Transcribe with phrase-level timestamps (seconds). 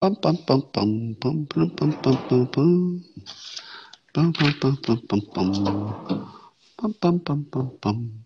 [0.00, 3.04] Bum bum bum bum bum bum bum bum bum bum.
[4.14, 6.32] Bum bum bum bum bum bum.
[6.78, 8.24] Bum bum bum bum bum.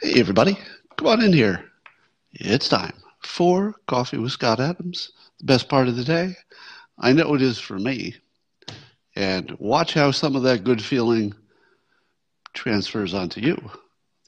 [0.00, 0.56] Hey everybody,
[0.96, 1.64] come on in here.
[2.34, 2.92] It's time
[3.24, 5.10] for Coffee with Scott Adams.
[5.40, 6.36] The best part of the day.
[7.00, 8.14] I know it is for me.
[9.16, 11.34] And watch how some of that good feeling
[12.52, 13.60] transfers onto you.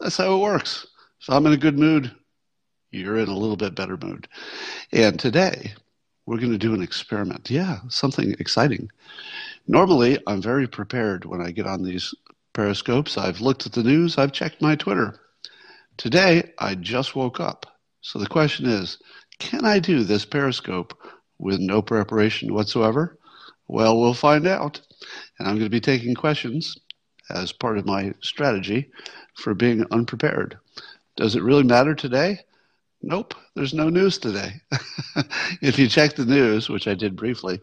[0.01, 0.85] That's how it works.
[1.21, 2.11] If I'm in a good mood,
[2.91, 4.27] you're in a little bit better mood.
[4.91, 5.75] And today,
[6.27, 7.51] we're going to do an experiment.
[7.51, 8.91] Yeah, something exciting.
[9.67, 12.15] Normally, I'm very prepared when I get on these
[12.53, 13.17] periscopes.
[13.17, 15.19] I've looked at the news, I've checked my Twitter.
[15.97, 17.67] Today, I just woke up.
[18.01, 18.99] So the question is
[19.39, 20.97] can I do this periscope
[21.39, 23.19] with no preparation whatsoever?
[23.69, 24.81] Well, we'll find out.
[25.39, 26.77] And I'm going to be taking questions
[27.31, 28.91] as part of my strategy
[29.35, 30.59] for being unprepared.
[31.17, 32.41] Does it really matter today?
[33.03, 34.61] Nope, there's no news today.
[35.61, 37.61] if you check the news, which I did briefly,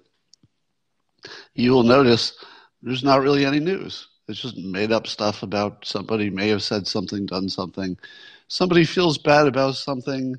[1.53, 2.33] you will notice
[2.81, 4.07] there's not really any news.
[4.27, 7.97] It's just made up stuff about somebody may have said something, done something.
[8.47, 10.35] Somebody feels bad about something.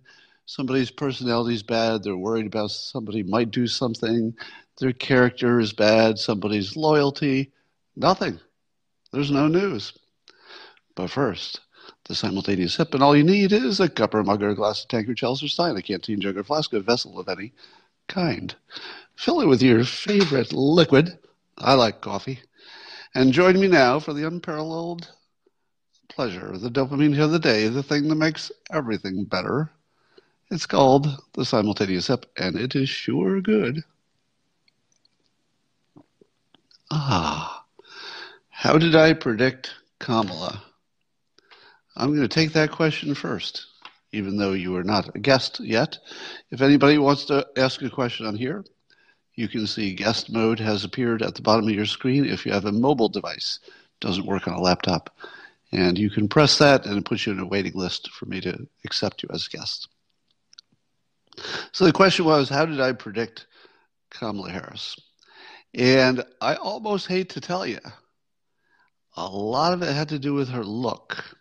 [0.47, 2.03] Somebody's personality is bad.
[2.03, 4.35] They're worried about somebody might do something.
[4.79, 6.19] Their character is bad.
[6.19, 7.53] Somebody's loyalty.
[7.97, 8.39] Nothing.
[9.13, 9.93] There's no news.
[10.95, 11.61] But first,
[12.11, 15.17] the simultaneous sip, and all you need is a cup or mug or glass, tankard,
[15.17, 17.53] chalice, or stein, a canteen, jug, or flask, a vessel of any
[18.09, 18.57] kind.
[19.15, 21.17] Fill it with your favorite liquid.
[21.57, 22.41] I like coffee.
[23.15, 25.09] And join me now for the unparalleled
[26.09, 29.71] pleasure, the dopamine of the day, the thing that makes everything better.
[30.51, 33.85] It's called the simultaneous sip, and it is sure good.
[36.91, 37.65] Ah,
[38.49, 40.65] how did I predict Kamala?
[42.01, 43.67] I'm going to take that question first,
[44.13, 45.99] even though you are not a guest yet.
[46.51, 48.65] If anybody wants to ask a question on here,
[49.35, 52.53] you can see guest mode has appeared at the bottom of your screen if you
[52.53, 53.61] have a mobile device.
[53.67, 55.15] It doesn't work on a laptop.
[55.73, 58.41] And you can press that and it puts you in a waiting list for me
[58.41, 59.89] to accept you as a guest.
[61.73, 63.47] So the question was, how did I predict
[64.09, 64.97] Kamala Harris?
[65.75, 67.81] And I almost hate to tell you,
[69.19, 71.37] a lot of it had to do with her look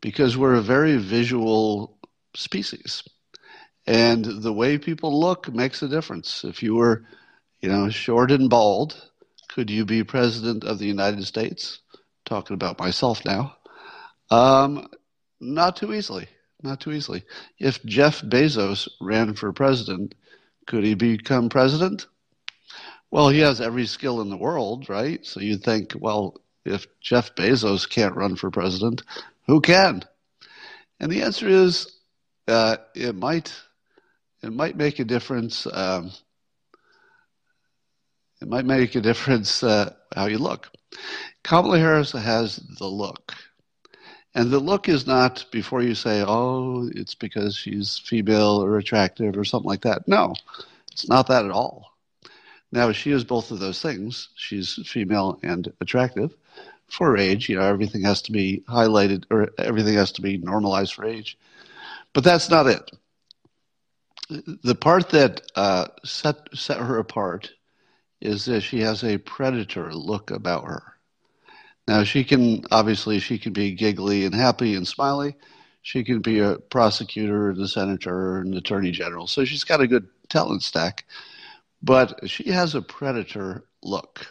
[0.00, 1.98] because we're a very visual
[2.34, 3.02] species.
[3.86, 6.44] And the way people look makes a difference.
[6.44, 7.04] If you were,
[7.60, 9.10] you know, short and bald,
[9.48, 11.80] could you be president of the United States?
[12.24, 13.56] Talking about myself now.
[14.30, 14.88] Um,
[15.40, 16.28] not too easily.
[16.62, 17.22] Not too easily.
[17.58, 20.14] If Jeff Bezos ran for president,
[20.66, 22.06] could he become president?
[23.10, 25.24] Well, he has every skill in the world, right?
[25.24, 29.02] So you'd think, well, if Jeff Bezos can't run for president,
[29.46, 30.02] who can?
[31.00, 31.92] And the answer is
[32.48, 33.52] uh, it might
[34.42, 35.66] it might make a difference.
[35.70, 36.10] Um,
[38.40, 40.70] it might make a difference uh, how you look.
[41.42, 43.32] Kamala Harris has the look.
[44.34, 49.38] And the look is not before you say, oh, it's because she's female or attractive
[49.38, 50.06] or something like that.
[50.06, 50.34] No,
[50.92, 51.92] it's not that at all.
[52.70, 54.28] Now, she is both of those things.
[54.34, 56.34] She's female and attractive
[56.88, 57.48] for age.
[57.48, 61.38] You know, everything has to be highlighted or everything has to be normalized for age.
[62.12, 62.90] But that's not it.
[64.28, 67.52] The part that uh, set set her apart
[68.20, 70.82] is that she has a predator look about her.
[71.86, 75.36] Now she can obviously she can be giggly and happy and smiley.
[75.82, 79.28] She can be a prosecutor and a senator and an attorney general.
[79.28, 81.04] So she's got a good talent stack.
[81.82, 84.26] But she has a predator look.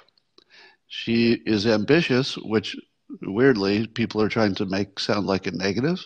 [0.87, 2.75] She is ambitious, which
[3.21, 6.05] weirdly people are trying to make sound like a negative.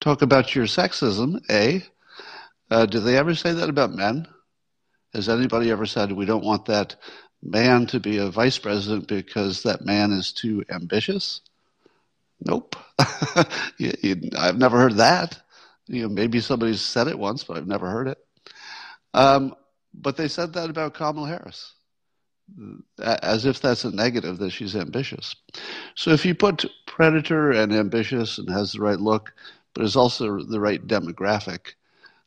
[0.00, 1.80] Talk about your sexism, eh?
[2.70, 4.26] Uh, do they ever say that about men?
[5.14, 6.96] Has anybody ever said we don't want that
[7.42, 11.40] man to be a vice president because that man is too ambitious?
[12.40, 12.76] Nope.
[12.98, 15.38] I've never heard that.
[15.86, 18.18] You know, maybe somebody's said it once, but I've never heard it.
[19.14, 19.54] Um,
[19.92, 21.74] but they said that about Kamala Harris
[23.00, 25.34] as if that's a negative that she's ambitious.
[25.94, 29.32] So if you put predator and ambitious and has the right look,
[29.74, 31.74] but is also the right demographic,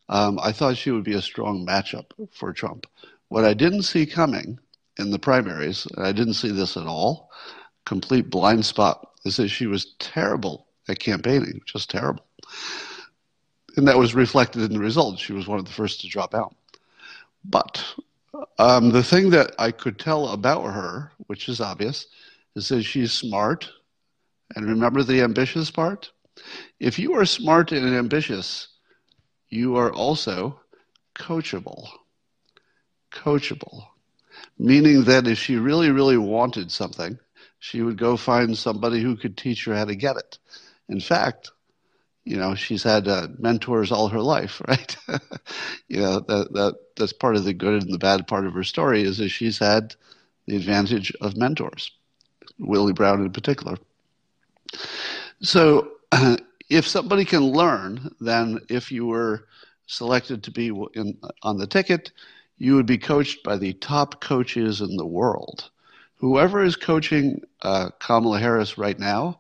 [0.10, 2.88] um, I thought she would be a strong matchup for Trump.
[3.30, 4.60] What I didn't see coming
[4.98, 7.30] in the primaries, and I didn't see this at all,
[7.86, 12.26] complete blind spot, is that she was terrible at campaigning, just terrible.
[13.78, 15.22] And that was reflected in the results.
[15.22, 16.56] She was one of the first to drop out.
[17.44, 17.84] But
[18.60, 22.08] um, the thing that I could tell about her, which is obvious,
[22.56, 23.70] is that she's smart.
[24.56, 26.12] And remember the ambitious part?
[26.80, 28.68] If you are smart and ambitious,
[29.50, 30.60] you are also
[31.16, 31.88] coachable.
[33.12, 33.88] coachable,
[34.60, 37.18] meaning that if she really, really wanted something,
[37.60, 40.38] she would go find somebody who could teach her how to get it.
[40.90, 41.52] In fact,
[42.26, 44.98] you know, she's had uh, mentors all her life, right?
[45.88, 48.64] you know, that, that that's part of the good and the bad part of her
[48.64, 49.96] story is that she's had
[50.48, 51.92] the advantage of mentors,
[52.60, 53.78] Willie Brown in particular.
[55.42, 55.92] So,
[56.70, 59.48] if somebody can learn, then if you were
[59.88, 62.12] selected to be in, on the ticket,
[62.58, 65.70] you would be coached by the top coaches in the world.
[66.16, 69.40] Whoever is coaching uh, Kamala Harris right now,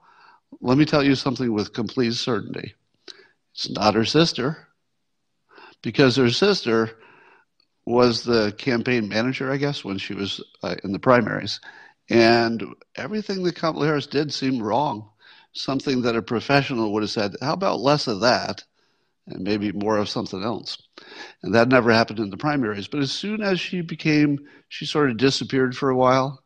[0.62, 2.74] let me tell you something with complete certainty.
[3.54, 4.68] It's not her sister,
[5.81, 6.92] because her sister
[7.86, 11.60] was the campaign manager, I guess, when she was uh, in the primaries.
[12.10, 12.63] And
[12.96, 15.10] everything that Kamala Harris did seemed wrong.
[15.54, 18.63] Something that a professional would have said, how about less of that
[19.28, 20.78] and maybe more of something else?
[21.44, 22.88] And that never happened in the primaries.
[22.88, 26.44] But as soon as she became, she sort of disappeared for a while.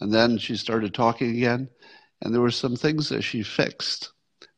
[0.00, 1.68] And then she started talking again.
[2.20, 4.12] And there were some things that she fixed,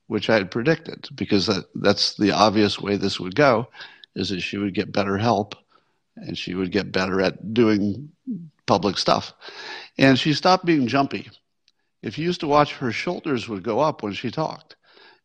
[0.06, 3.68] which I had predicted, because that, that's the obvious way this would go,
[4.14, 5.54] is that she would get better help
[6.16, 8.10] and she would get better at doing
[8.66, 9.32] public stuff.
[9.98, 11.30] And she stopped being jumpy.
[12.02, 14.76] If you used to watch, her shoulders would go up when she talked,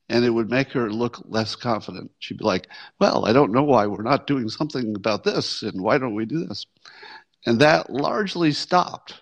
[0.09, 2.11] and it would make her look less confident.
[2.19, 2.67] She'd be like,
[2.99, 6.25] Well, I don't know why we're not doing something about this, and why don't we
[6.25, 6.65] do this?
[7.45, 9.21] And that largely stopped.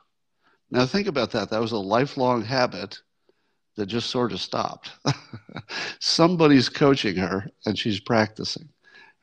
[0.74, 1.52] Now, think about that.
[1.52, 3.00] That was a lifelong habit
[3.76, 4.90] that just sort of stopped.
[6.00, 8.68] Somebody's coaching her, and she's practicing.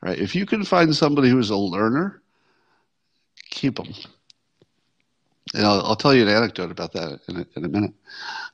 [0.01, 0.17] Right?
[0.17, 2.21] If you can find somebody who's a learner,
[3.49, 3.93] keep them.
[5.53, 7.93] And I'll, I'll, tell you an anecdote about that in a, in a minute.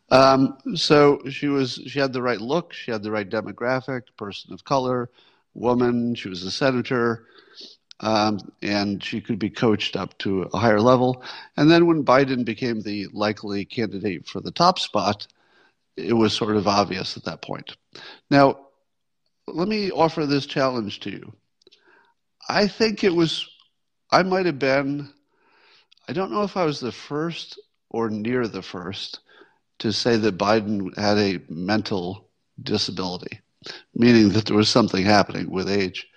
[0.09, 4.53] Um, so she was she had the right look, she had the right demographic, person
[4.53, 5.11] of color,
[5.53, 6.15] woman.
[6.15, 7.27] She was a senator,
[7.99, 11.23] um, and she could be coached up to a higher level.
[11.55, 15.27] And then when Biden became the likely candidate for the top spot,
[15.95, 17.75] it was sort of obvious at that point.
[18.29, 18.59] Now,
[19.47, 21.33] let me offer this challenge to you.
[22.49, 23.49] I think it was
[24.09, 25.09] I might have been,
[26.07, 27.59] I don't know if I was the first
[27.89, 29.19] or near the first
[29.79, 32.29] to say that Biden had a mental
[32.61, 33.41] disability,
[33.93, 36.07] meaning that there was something happening with age.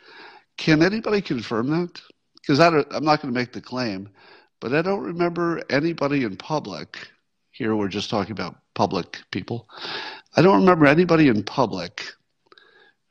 [0.60, 2.02] Can anybody confirm that?
[2.36, 4.10] Because I'm not going to make the claim,
[4.60, 7.08] but I don't remember anybody in public.
[7.52, 9.68] Here we're just talking about public people.
[10.36, 12.04] I don't remember anybody in public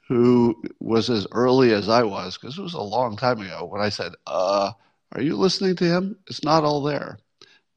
[0.07, 3.81] who was as early as I was, because it was a long time ago when
[3.81, 4.71] I said, uh,
[5.13, 6.17] Are you listening to him?
[6.27, 7.19] It's not all there.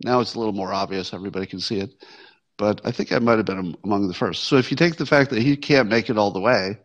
[0.05, 1.93] Now it's a little more obvious, everybody can see it.
[2.59, 4.45] But I think I might have been among the first.
[4.45, 6.79] So if you take the fact that he can't make it all the way,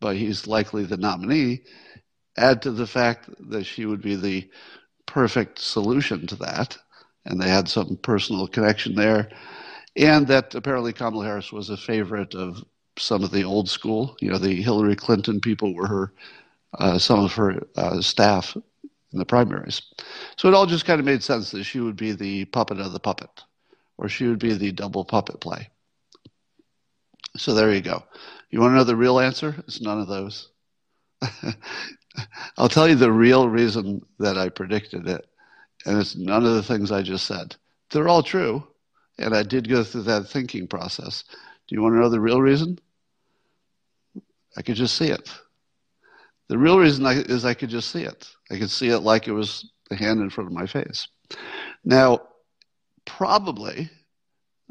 [0.00, 1.62] but he's likely the nominee,
[2.36, 4.50] add to the fact that she would be the
[5.06, 6.78] perfect solution to that,
[7.24, 9.28] and they had some personal connection there,
[9.96, 12.64] and that apparently Kamala Harris was a favorite of
[12.98, 14.16] some of the old school.
[14.20, 16.12] You know, the Hillary Clinton people were her,
[16.78, 18.56] uh, some of her uh, staff
[19.12, 19.82] in the primaries.
[20.36, 22.92] So it all just kind of made sense that she would be the puppet of
[22.92, 23.30] the puppet,
[23.98, 25.68] or she would be the double puppet play.
[27.36, 28.04] So there you go.
[28.50, 29.54] You want to know the real answer?
[29.66, 30.48] It's none of those.
[32.56, 35.26] I'll tell you the real reason that I predicted it,
[35.86, 37.56] and it's none of the things I just said.
[37.90, 38.66] They're all true,
[39.18, 41.24] and I did go through that thinking process.
[41.68, 42.78] Do you want to know the real reason?
[44.56, 45.32] I could just see it.
[46.48, 48.28] The real reason I, is I could just see it.
[48.50, 51.08] I could see it like it was the hand in front of my face.
[51.84, 52.20] Now,
[53.04, 53.90] probably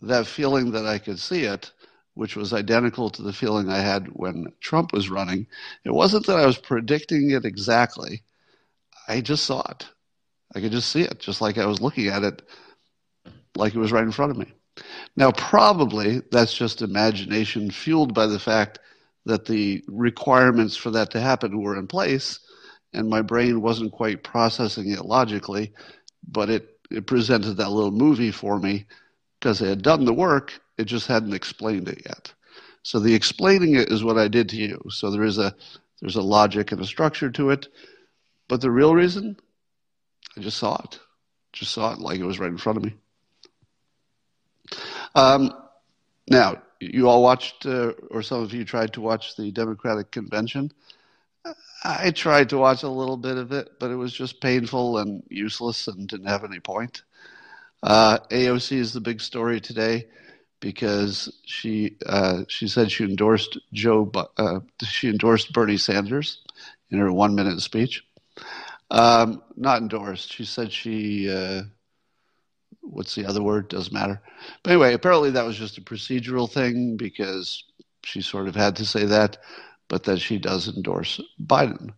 [0.03, 1.71] that feeling that I could see it,
[2.13, 5.47] which was identical to the feeling I had when Trump was running,
[5.85, 8.23] it wasn't that I was predicting it exactly.
[9.07, 9.87] I just saw it.
[10.53, 12.41] I could just see it, just like I was looking at it,
[13.55, 14.51] like it was right in front of me.
[15.15, 18.79] Now, probably that's just imagination fueled by the fact
[19.25, 22.39] that the requirements for that to happen were in place,
[22.93, 25.73] and my brain wasn't quite processing it logically,
[26.27, 28.85] but it, it presented that little movie for me
[29.41, 32.31] because they had done the work, it just hadn't explained it yet.
[32.83, 34.79] So the explaining it is what I did to you.
[34.89, 35.55] So there is a
[35.99, 37.67] there's a logic and a structure to it,
[38.47, 39.37] but the real reason,
[40.37, 40.99] I just saw it,
[41.53, 42.95] just saw it like it was right in front of me.
[45.13, 45.53] Um,
[46.27, 50.71] now, you all watched, uh, or some of you tried to watch the Democratic convention.
[51.83, 55.23] I tried to watch a little bit of it, but it was just painful and
[55.29, 57.03] useless and didn't have any point.
[57.83, 60.07] Uh, AOC is the big story today
[60.59, 66.41] because she uh, she said she endorsed Joe uh, she endorsed Bernie Sanders
[66.89, 68.03] in her one minute speech.
[68.91, 70.31] Um, not endorsed.
[70.33, 71.29] She said she.
[71.29, 71.63] Uh,
[72.81, 73.69] what's the other word?
[73.69, 74.21] Doesn't matter.
[74.63, 77.63] But anyway, apparently that was just a procedural thing because
[78.03, 79.37] she sort of had to say that,
[79.87, 81.91] but that she does endorse Biden.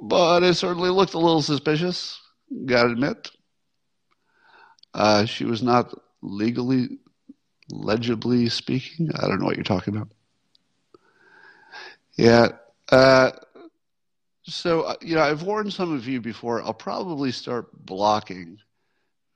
[0.00, 2.20] But it certainly looked a little suspicious,
[2.66, 3.30] gotta admit.
[4.94, 6.98] Uh, she was not legally,
[7.70, 9.10] legibly speaking.
[9.14, 10.08] I don't know what you're talking about.
[12.16, 12.48] Yeah.
[12.90, 13.32] Uh,
[14.44, 18.58] so, uh, you know, I've warned some of you before, I'll probably start blocking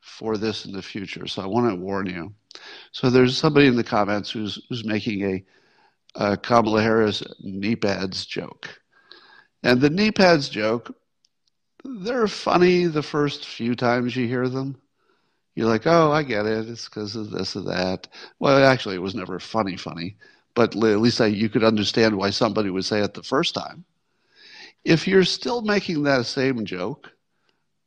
[0.00, 1.26] for this in the future.
[1.26, 2.32] So I want to warn you.
[2.92, 5.44] So there's somebody in the comments who's, who's making a,
[6.14, 8.80] a Kamala Harris knee pads joke.
[9.62, 10.94] And the knee pads joke,
[11.84, 14.80] they're funny the first few times you hear them.
[15.58, 16.68] You're like, oh, I get it.
[16.68, 18.06] It's because of this or that.
[18.38, 20.14] Well, actually, it was never funny, funny.
[20.54, 23.84] But at least I, you could understand why somebody would say it the first time.
[24.84, 27.10] If you're still making that same joke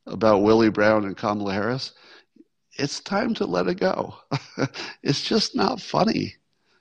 [0.06, 1.92] about Willie Brown and Kamala Harris,
[2.74, 4.16] it's time to let it go.
[5.02, 6.34] it's just not funny.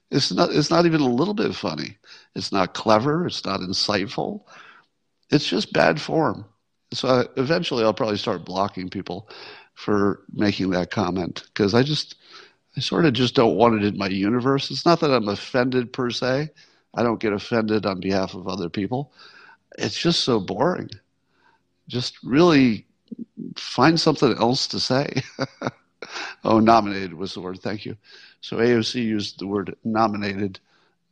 [0.09, 0.51] It's not.
[0.51, 1.95] It's not even a little bit funny.
[2.35, 3.27] It's not clever.
[3.27, 4.41] It's not insightful.
[5.29, 6.43] It's just bad form.
[6.91, 9.29] So I, eventually, I'll probably start blocking people
[9.81, 12.15] for making that comment because I just,
[12.77, 14.69] I sort of just don't want it in my universe.
[14.69, 16.51] It's not that I'm offended per se.
[16.93, 19.11] I don't get offended on behalf of other people.
[19.79, 20.91] It's just so boring.
[21.87, 22.85] Just really
[23.55, 25.23] find something else to say.
[26.43, 27.59] oh, nominated was the word.
[27.59, 27.97] Thank you.
[28.41, 30.59] So AOC used the word nominated,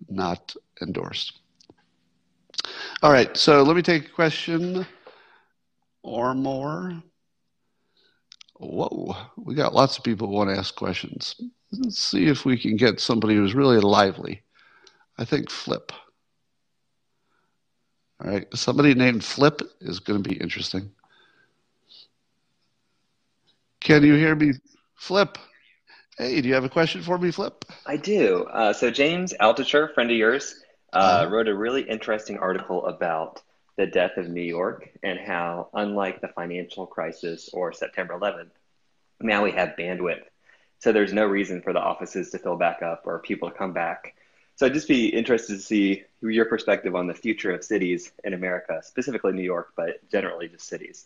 [0.10, 1.40] not endorsed.
[3.02, 4.86] All right, so let me take a question
[6.04, 7.02] or more.
[8.60, 11.36] Whoa, we got lots of people who want to ask questions.
[11.72, 14.42] Let's see if we can get somebody who's really lively.
[15.18, 15.94] I think Flip.
[18.22, 20.92] All right, somebody named Flip is going to be interesting.
[23.80, 24.54] Can you hear me,
[24.96, 25.38] Flip?
[26.18, 27.64] Hey, do you have a question for me, Flip?
[27.86, 28.44] I do.
[28.52, 30.62] Uh, so James Altucher, friend of yours,
[30.92, 33.42] uh, uh, wrote a really interesting article about
[33.80, 38.52] the death of New York and how, unlike the financial crisis or September 11th,
[39.22, 40.24] now we have bandwidth.
[40.80, 43.72] So there's no reason for the offices to fill back up or people to come
[43.72, 44.16] back.
[44.58, 48.34] So I'd just be interested to see your perspective on the future of cities in
[48.34, 51.06] America, specifically New York, but generally just cities.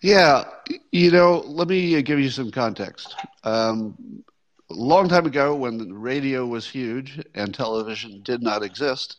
[0.00, 0.44] Yeah,
[0.90, 3.14] you know, let me give you some context.
[3.44, 4.24] Um,
[4.70, 9.18] a long time ago, when radio was huge and television did not exist,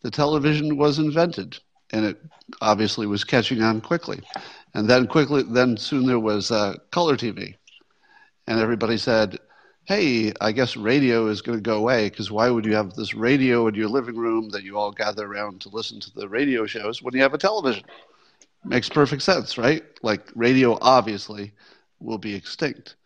[0.00, 1.58] the television was invented,
[1.92, 2.18] and it
[2.60, 4.20] obviously was catching on quickly.
[4.74, 7.54] And then quickly, then soon there was uh, color TV,
[8.46, 9.38] and everybody said,
[9.84, 13.14] "Hey, I guess radio is going to go away because why would you have this
[13.14, 16.66] radio in your living room that you all gather around to listen to the radio
[16.66, 17.84] shows when you have a television?"
[18.64, 19.84] Makes perfect sense, right?
[20.02, 21.52] Like radio, obviously,
[22.00, 22.96] will be extinct.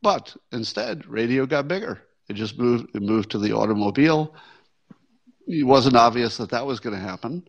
[0.00, 2.02] But instead, radio got bigger.
[2.28, 2.94] It just moved.
[2.96, 4.34] It moved to the automobile.
[5.46, 7.46] It wasn't obvious that that was going to happen,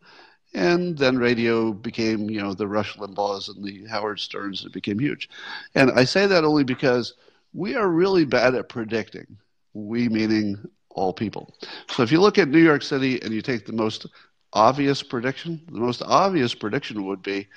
[0.54, 4.66] and then radio became, you know, the Rush Limbaughs and the Howard Sterns.
[4.66, 5.30] It became huge,
[5.76, 7.14] and I say that only because
[7.54, 9.38] we are really bad at predicting.
[9.74, 10.58] We meaning
[10.90, 11.54] all people.
[11.90, 14.06] So if you look at New York City and you take the most
[14.54, 17.48] obvious prediction, the most obvious prediction would be,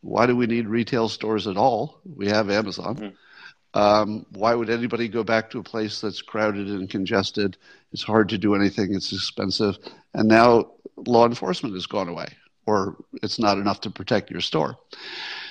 [0.00, 2.00] why do we need retail stores at all?
[2.04, 2.96] We have Amazon.
[2.96, 3.78] Mm-hmm.
[3.78, 7.58] Um, why would anybody go back to a place that's crowded and congested?
[7.92, 8.94] It's hard to do anything.
[8.94, 9.76] It's expensive.
[10.14, 12.28] And now law enforcement has gone away,
[12.66, 14.76] or it's not enough to protect your store.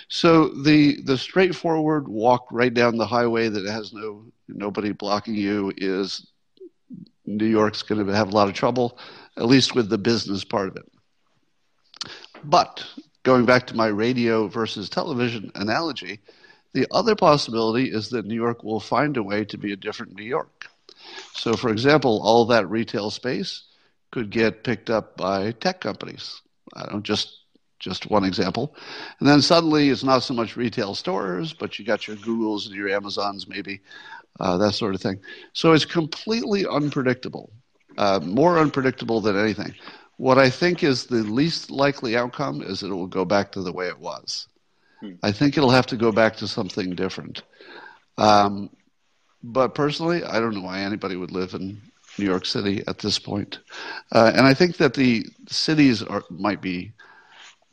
[0.08, 5.74] So the the straightforward walk right down the highway that has no nobody blocking you
[5.78, 6.28] is
[7.26, 9.00] New York's going to have a lot of trouble,
[9.38, 10.92] at least with the business part of it.
[12.44, 12.86] But
[13.24, 16.20] going back to my radio versus television analogy,
[16.74, 20.14] the other possibility is that New York will find a way to be a different
[20.16, 20.68] New York.
[21.34, 23.64] So, for example, all that retail space
[24.12, 26.42] could get picked up by tech companies.
[26.76, 27.40] I don't just
[27.80, 28.76] just one example.
[29.20, 32.74] And then suddenly it's not so much retail stores, but you got your Googles and
[32.74, 33.82] your Amazons, maybe,
[34.40, 35.20] uh, that sort of thing.
[35.54, 37.52] So it's completely unpredictable,
[37.98, 39.76] uh, more unpredictable than anything.
[40.18, 43.62] What I think is the least likely outcome is that it will go back to
[43.62, 44.48] the way it was.
[45.22, 47.44] I think it'll have to go back to something different.
[48.18, 48.70] Um,
[49.44, 51.82] but personally, I don't know why anybody would live in
[52.18, 53.60] New York City at this point.
[54.12, 56.92] Uh, and I think that the cities are, might be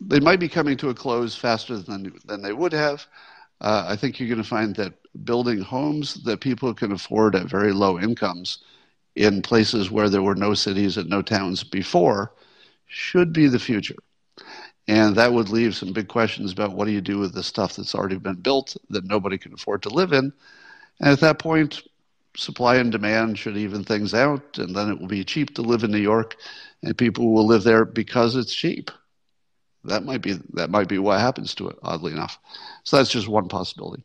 [0.04, 3.06] they might be coming to a close faster than than they would have.
[3.60, 4.94] Uh, I think you're going to find that
[5.24, 8.64] building homes that people can afford at very low incomes
[9.14, 12.32] in places where there were no cities and no towns before
[12.86, 13.96] should be the future.
[14.88, 17.76] And that would leave some big questions about what do you do with the stuff
[17.76, 20.32] that's already been built that nobody can afford to live in.
[21.00, 21.82] And at that point,
[22.36, 25.84] supply and demand should even things out, and then it will be cheap to live
[25.84, 26.36] in New York,
[26.82, 28.90] and people will live there because it's cheap.
[29.84, 31.76] That might be that might be what happens to it.
[31.82, 32.38] Oddly enough,
[32.84, 34.04] so that's just one possibility.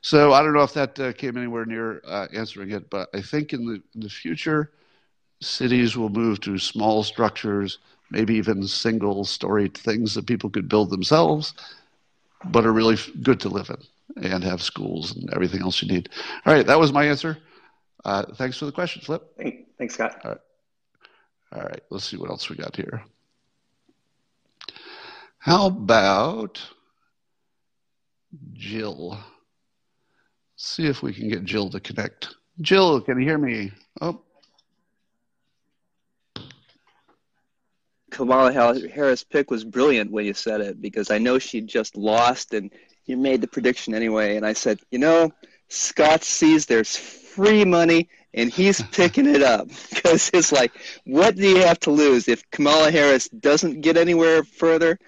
[0.00, 3.20] So I don't know if that uh, came anywhere near uh, answering it, but I
[3.20, 4.70] think in the in the future,
[5.40, 7.78] cities will move to small structures,
[8.10, 11.54] maybe even single story things that people could build themselves,
[12.44, 16.08] but are really good to live in and have schools and everything else you need.
[16.46, 17.38] All right, that was my answer.
[18.04, 19.22] Uh, thanks for the question, Flip.
[19.78, 20.20] Thanks, Scott.
[20.24, 20.40] All right.
[21.50, 23.02] All right, let's see what else we got here.
[25.38, 26.60] How about
[28.52, 29.18] Jill?
[30.58, 32.34] see if we can get Jill to connect.
[32.60, 33.72] Jill, can you hear me?
[34.00, 34.20] Oh.
[38.10, 42.52] Kamala Harris pick was brilliant when you said it because I know she just lost
[42.52, 42.72] and
[43.06, 44.36] you made the prediction anyway.
[44.36, 45.30] And I said, you know,
[45.68, 50.72] Scott sees there's free money and he's picking it up because it's like,
[51.04, 54.98] what do you have to lose if Kamala Harris doesn't get anywhere further?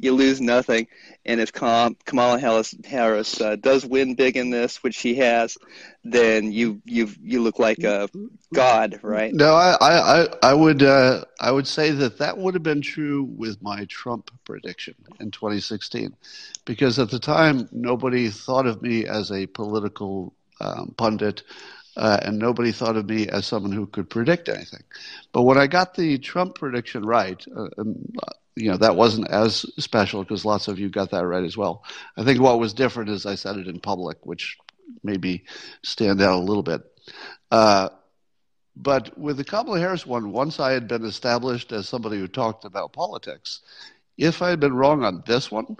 [0.00, 0.86] You lose nothing.
[1.26, 5.58] And if Kamala Harris, Harris uh, does win big in this, which she has,
[6.02, 8.08] then you you you look like a
[8.54, 9.32] god, right?
[9.34, 13.24] No, I I I would uh, I would say that that would have been true
[13.24, 16.16] with my Trump prediction in 2016,
[16.64, 21.42] because at the time nobody thought of me as a political um, pundit.
[21.96, 24.82] Uh, and nobody thought of me as someone who could predict anything.
[25.32, 27.82] But when I got the Trump prediction right, uh,
[28.56, 31.84] you know that wasn't as special because lots of you got that right as well.
[32.16, 34.56] I think what was different is I said it in public, which
[35.02, 35.44] maybe
[35.82, 36.82] stand out a little bit.
[37.50, 37.88] Uh,
[38.76, 42.64] but with the Kamala Harris one, once I had been established as somebody who talked
[42.64, 43.60] about politics,
[44.16, 45.76] if I had been wrong on this one,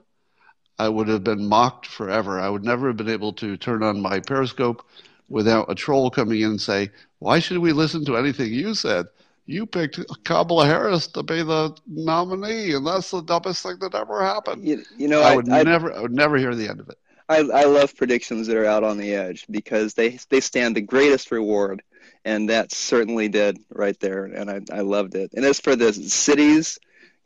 [0.78, 2.40] I would have been mocked forever.
[2.40, 4.86] I would never have been able to turn on my Periscope
[5.28, 9.06] without a troll coming in and say, "Why should we listen to anything you said?"
[9.50, 14.22] You picked Kamala Harris to be the nominee, and that's the dumbest thing that ever
[14.22, 14.66] happened.
[14.66, 16.88] You, you know, I, I would I, never, I would never hear the end of
[16.88, 16.98] it.
[17.28, 20.80] I, I love predictions that are out on the edge because they they stand the
[20.80, 21.82] greatest reward,
[22.24, 25.32] and that certainly did right there, and I I loved it.
[25.34, 26.78] And as for the cities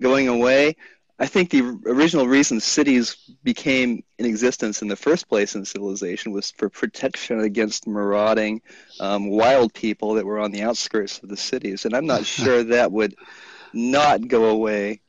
[0.02, 0.76] going away,
[1.18, 6.32] I think the original reason cities became in existence in the first place in civilization
[6.32, 8.62] was for protection against marauding
[8.98, 11.84] um, wild people that were on the outskirts of the cities.
[11.84, 13.14] And I'm not sure that would
[13.72, 15.00] not go away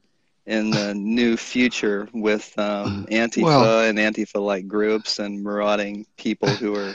[0.46, 6.76] in the new future with um, Antifa well, and Antifa-like groups and marauding people who
[6.76, 6.94] are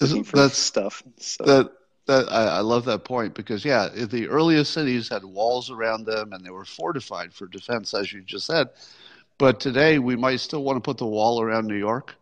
[0.00, 1.02] looking for that's, stuff.
[1.18, 1.44] So.
[1.44, 1.72] That
[2.06, 6.32] that I, I, love that point because yeah, the earliest cities had walls around them
[6.32, 8.68] and they were fortified for defense, as you just said.
[9.38, 12.14] But today we might still want to put the wall around New York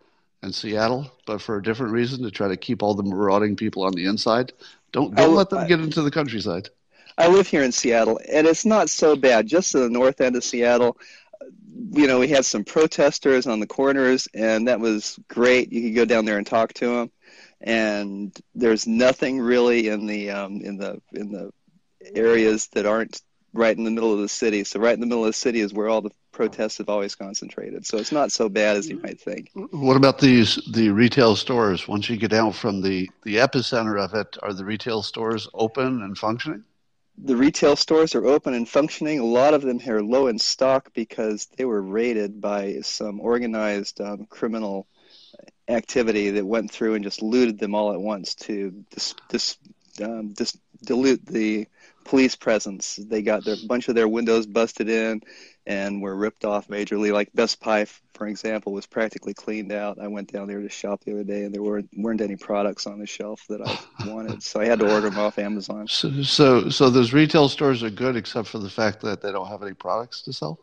[0.42, 3.84] and Seattle, but for a different reason to try to keep all the marauding people
[3.84, 4.52] on the inside.
[4.92, 6.70] Don't don't I, let them get into the countryside.
[7.16, 9.46] I live here in Seattle, and it's not so bad.
[9.46, 10.98] Just to the north end of Seattle,
[11.40, 11.46] uh,
[11.92, 15.72] you know, we had some protesters on the corners, and that was great.
[15.72, 17.10] You could go down there and talk to them
[17.64, 21.50] and there's nothing really in the um, in the in the
[22.14, 23.20] areas that aren't
[23.54, 24.64] right in the middle of the city.
[24.64, 27.14] So right in the middle of the city is where all the protests have always
[27.14, 27.86] concentrated.
[27.86, 29.50] So it's not so bad as you might think.
[29.54, 31.88] What about these the retail stores?
[31.88, 36.02] Once you get out from the the epicenter of it, are the retail stores open
[36.02, 36.64] and functioning?
[37.16, 39.20] The retail stores are open and functioning.
[39.20, 44.00] A lot of them are low in stock because they were raided by some organized
[44.00, 44.88] um, criminal
[45.68, 49.56] activity that went through and just looted them all at once to dis, dis,
[50.02, 51.66] um, dis, dilute the
[52.04, 52.96] police presence.
[52.96, 55.22] They got their, a bunch of their windows busted in
[55.66, 57.12] and were ripped off majorly.
[57.12, 59.98] Like Best Buy, for example, was practically cleaned out.
[59.98, 62.86] I went down there to shop the other day, and there weren't weren't any products
[62.86, 65.88] on the shelf that I wanted, so I had to order them off Amazon.
[65.88, 69.48] So, so, so those retail stores are good, except for the fact that they don't
[69.48, 70.58] have any products to sell.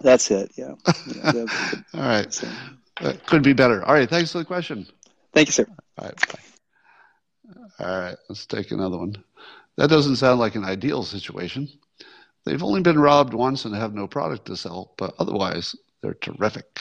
[0.00, 0.52] That's it.
[0.56, 0.74] Yeah.
[1.14, 1.46] yeah
[1.94, 2.32] All right.
[2.32, 2.48] So,
[3.00, 3.84] that could be better.
[3.84, 4.08] All right.
[4.08, 4.86] Thanks for the question.
[5.32, 5.66] Thank you, sir.
[5.98, 6.28] All right.
[6.28, 7.84] Bye.
[7.84, 8.16] All right.
[8.28, 9.22] Let's take another one.
[9.76, 11.68] That doesn't sound like an ideal situation.
[12.44, 16.80] They've only been robbed once and have no product to sell, but otherwise, they're terrific.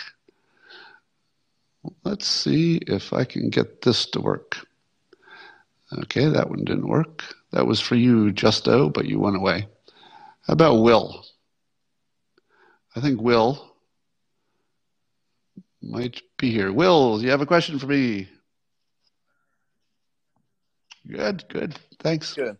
[2.03, 4.57] Let's see if I can get this to work.
[6.03, 7.23] Okay, that one didn't work.
[7.51, 9.67] That was for you, Justo, but you went away.
[10.47, 11.25] How about Will?
[12.95, 13.74] I think Will
[15.85, 16.71] might be here.
[16.71, 18.27] Will, you have a question for me?
[21.07, 21.79] Good, good.
[21.99, 22.33] Thanks.
[22.33, 22.57] Good.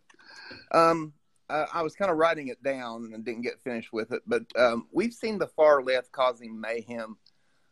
[0.72, 1.14] Um,
[1.50, 4.44] uh, I was kind of writing it down and didn't get finished with it, but
[4.58, 7.18] um, we've seen the far left causing mayhem.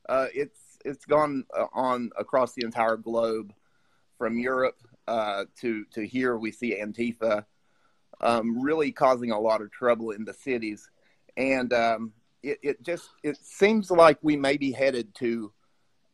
[0.09, 3.53] Uh, it's it's gone uh, on across the entire globe,
[4.17, 6.37] from Europe uh, to to here.
[6.37, 7.45] We see Antifa
[8.21, 10.89] um, really causing a lot of trouble in the cities,
[11.35, 12.13] and um,
[12.43, 15.51] it, it just it seems like we may be headed to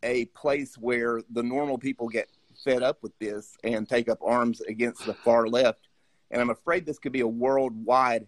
[0.03, 2.29] a place where the normal people get
[2.63, 5.89] fed up with this and take up arms against the far left
[6.31, 8.27] and I'm afraid this could be a worldwide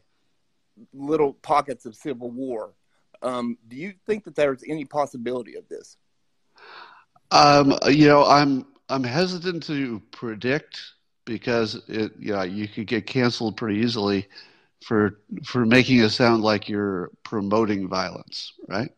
[0.94, 2.74] little pockets of civil war.
[3.22, 5.98] Um, do you think that there's any possibility of this?
[7.30, 10.82] Um, you know, I'm I'm hesitant to predict
[11.26, 14.28] because it, you know, you could get canceled pretty easily
[14.82, 18.91] for for making it sound like you're promoting violence, right?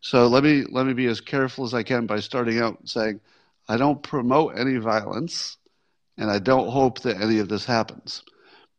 [0.00, 3.20] So let me let me be as careful as I can by starting out saying
[3.68, 5.56] I don't promote any violence,
[6.18, 8.22] and I don't hope that any of this happens.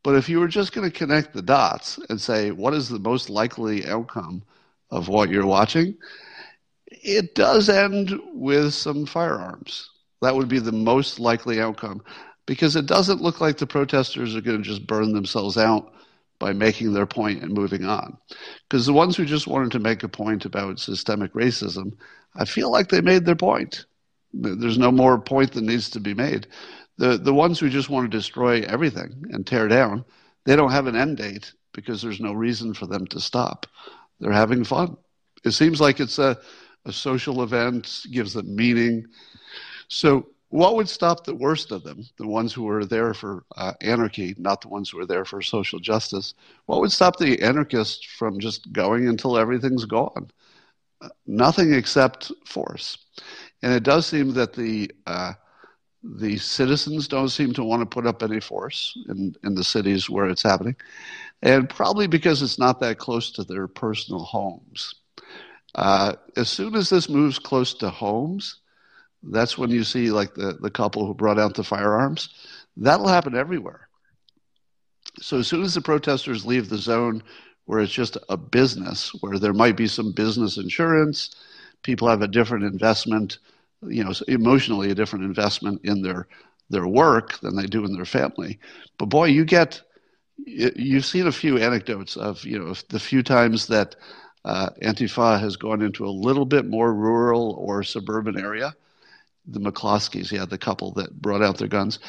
[0.03, 2.99] But if you were just going to connect the dots and say, what is the
[2.99, 4.43] most likely outcome
[4.91, 5.95] of what you're watching?
[6.87, 9.89] It does end with some firearms.
[10.21, 12.03] That would be the most likely outcome
[12.45, 15.93] because it doesn't look like the protesters are going to just burn themselves out
[16.43, 18.17] by making their point and moving on.
[18.67, 21.93] Because the ones who just wanted to make a point about systemic racism,
[22.36, 23.86] I feel like they made their point.
[24.34, 26.47] There's no more point that needs to be made.
[26.97, 30.03] The the ones who just want to destroy everything and tear down,
[30.43, 33.65] they don't have an end date because there's no reason for them to stop.
[34.19, 34.97] They're having fun.
[35.45, 36.38] It seems like it's a,
[36.84, 39.06] a social event, gives them meaning.
[39.88, 43.73] So what would stop the worst of them, the ones who are there for uh,
[43.81, 46.35] anarchy, not the ones who are there for social justice?
[46.67, 50.29] What would stop the anarchists from just going until everything's gone?
[51.01, 52.99] Uh, nothing except force.
[53.63, 55.33] And it does seem that the uh,
[56.03, 60.07] the citizens don't seem to want to put up any force in, in the cities
[60.07, 60.75] where it's happening,
[61.41, 64.93] and probably because it's not that close to their personal homes.
[65.73, 68.59] Uh, as soon as this moves close to homes,
[69.23, 72.29] that's when you see like the, the couple who brought out the firearms.
[72.77, 73.88] That'll happen everywhere.
[75.19, 77.23] So as soon as the protesters leave the zone
[77.65, 81.36] where it's just a business, where there might be some business insurance,
[81.83, 83.38] people have a different investment
[83.88, 86.27] you know, emotionally a different investment in their
[86.69, 88.59] their work than they do in their family.
[88.97, 89.81] But boy, you get
[90.45, 93.95] you've seen a few anecdotes of you know the few times that
[94.45, 98.75] uh, Antifa has gone into a little bit more rural or suburban area.
[99.45, 101.99] The McCloskeys, yeah, the couple that brought out their guns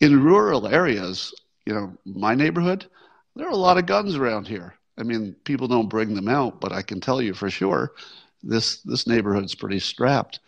[0.00, 1.34] in rural areas.
[1.66, 2.86] You know, my neighborhood,
[3.36, 4.74] there are a lot of guns around here.
[4.98, 7.92] I mean, people don't bring them out, but I can tell you for sure
[8.42, 10.40] this this neighborhood's pretty strapped,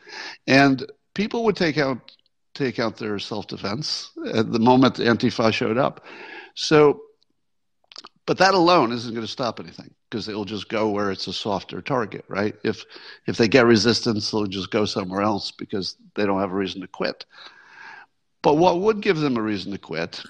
[0.47, 2.13] and people would take out
[2.55, 6.05] take out their self defense at the moment Antifa showed up.
[6.55, 7.03] So,
[8.31, 11.33] but that alone isn't going to stop anything because will just go where it's a
[11.33, 12.55] softer target, right?
[12.63, 12.85] If
[13.27, 16.81] if they get resistance, they'll just go somewhere else because they don't have a reason
[16.83, 17.25] to quit.
[18.41, 20.23] But what would give them a reason to quit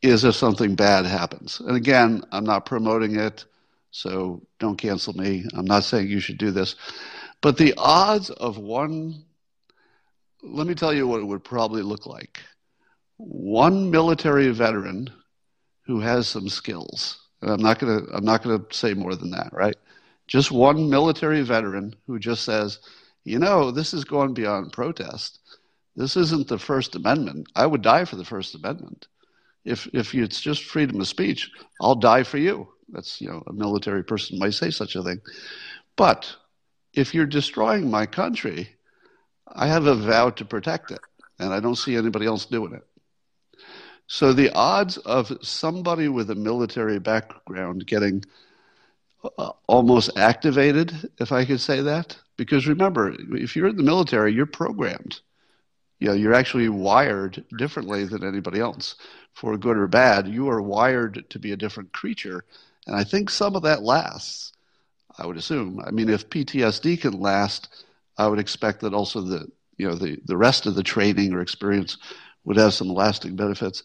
[0.00, 1.60] is if something bad happens.
[1.60, 3.44] And again, I'm not promoting it.
[3.90, 5.44] So don't cancel me.
[5.52, 6.74] I'm not saying you should do this.
[7.42, 9.26] But the odds of one,
[10.42, 12.40] let me tell you what it would probably look like.
[13.18, 15.10] One military veteran
[15.86, 17.20] who has some skills.
[17.42, 19.76] And I'm not going to I'm not going to say more than that, right?
[20.26, 22.78] Just one military veteran who just says,
[23.24, 25.40] "You know, this is going beyond protest.
[25.96, 27.48] This isn't the First Amendment.
[27.54, 29.06] I would die for the First Amendment.
[29.64, 33.52] If if it's just freedom of speech, I'll die for you." That's, you know, a
[33.52, 35.20] military person might say such a thing.
[35.96, 36.36] But
[36.92, 38.76] if you're destroying my country,
[39.48, 41.00] I have a vow to protect it,
[41.38, 42.86] and I don't see anybody else doing it.
[44.06, 48.24] So the odds of somebody with a military background getting
[49.38, 54.32] uh, almost activated, if I could say that, because remember, if you're in the military,
[54.32, 55.20] you're programmed.
[56.00, 58.96] You know, you're actually wired differently than anybody else.
[59.32, 62.44] For good or bad, you are wired to be a different creature
[62.86, 64.52] and I think some of that lasts,
[65.18, 65.80] I would assume.
[65.84, 67.84] I mean, if PTSD can last,
[68.18, 71.40] I would expect that also the, you know, the, the rest of the training or
[71.40, 71.96] experience
[72.44, 73.82] would have some lasting benefits.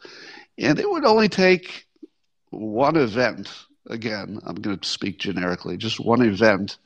[0.58, 1.88] And it would only take
[2.50, 3.52] one event,
[3.88, 6.78] again, I'm going to speak generically, just one event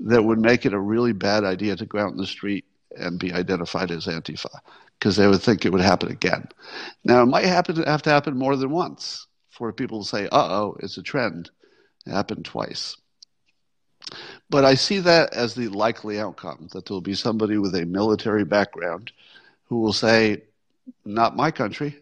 [0.00, 2.64] that would make it a really bad idea to go out in the street
[2.96, 4.60] and be identified as Antifa
[4.98, 6.48] because they would think it would happen again.
[7.04, 10.28] Now, it might happen have to happen more than once for people to say, uh
[10.32, 11.50] oh, it's a trend.
[12.06, 12.96] It happened twice.
[14.48, 18.44] But I see that as the likely outcome that there'll be somebody with a military
[18.44, 19.12] background
[19.64, 20.42] who will say,
[21.04, 21.96] not my country.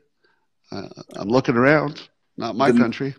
[0.71, 2.09] Uh, I'm looking around.
[2.37, 3.15] not my The- country.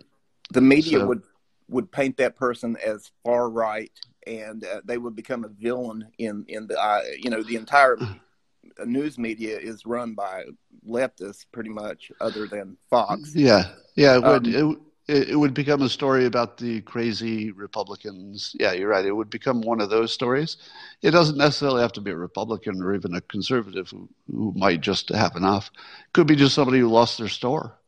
[0.52, 1.22] the media So- would
[1.68, 3.90] would paint that person as far right,
[4.26, 7.96] and uh, they would become a villain in in the uh, you know the entire
[8.00, 10.44] uh, news media is run by
[10.86, 13.34] leftists pretty much, other than Fox.
[13.34, 14.46] Yeah, yeah, it would.
[14.54, 18.54] Um, it, it would become a story about the crazy Republicans.
[18.58, 19.04] Yeah, you're right.
[19.04, 20.56] It would become one of those stories.
[21.02, 24.80] It doesn't necessarily have to be a Republican or even a conservative who, who might
[24.80, 25.70] just have enough.
[26.12, 27.78] Could be just somebody who lost their store.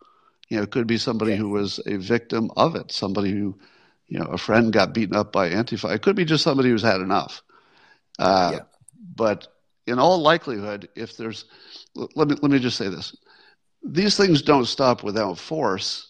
[0.48, 1.40] You know, it could be somebody Yes.
[1.40, 2.92] who was a victim of it.
[2.92, 3.58] Somebody who,
[4.08, 5.94] you know, a friend got beaten up by Antifa.
[5.94, 7.42] It could be just somebody who's had enough.
[8.18, 8.64] Uh, Yeah.
[9.16, 9.48] But
[9.86, 11.44] in all likelihood, if there's,
[11.96, 13.16] l- let me let me just say this:
[13.82, 16.07] these things don't stop without force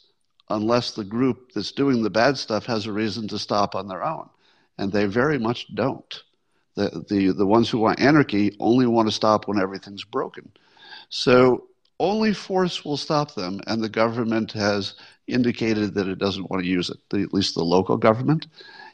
[0.50, 4.04] unless the group that's doing the bad stuff has a reason to stop on their
[4.04, 4.28] own.
[4.78, 6.22] And they very much don't.
[6.74, 10.50] The, the, the ones who want anarchy only want to stop when everything's broken.
[11.08, 11.64] So
[12.00, 14.94] only force will stop them, and the government has
[15.26, 18.46] indicated that it doesn't want to use it, the, at least the local government.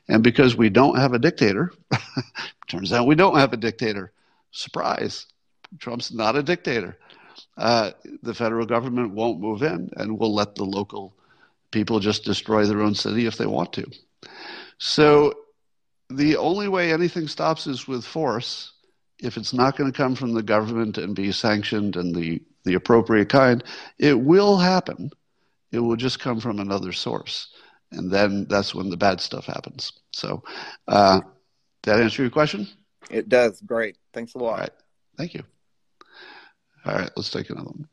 [0.09, 1.73] And because we don't have a dictator,
[2.69, 4.13] turns out we don't have a dictator.
[4.51, 5.27] Surprise,
[5.79, 6.97] Trump's not a dictator.
[7.57, 7.91] Uh,
[8.23, 11.15] the federal government won't move in, and will let the local
[11.75, 13.85] people just destroy their own city if they want to.
[14.79, 15.35] So
[16.09, 18.73] the only way anything stops is with force.
[19.19, 22.75] If it's not going to come from the government and be sanctioned and the, the
[22.75, 23.63] appropriate kind,
[23.99, 25.11] it will happen.
[25.73, 27.49] It will just come from another source.
[27.93, 29.93] And then that's when the bad stuff happens.
[30.13, 30.43] So,
[30.89, 31.21] uh,
[31.83, 32.67] that answer your question?
[33.11, 33.61] It does.
[33.61, 33.97] Great.
[34.13, 34.53] Thanks a lot.
[34.53, 34.71] All right.
[35.17, 35.43] Thank you.
[36.87, 37.89] All right, let's take another one.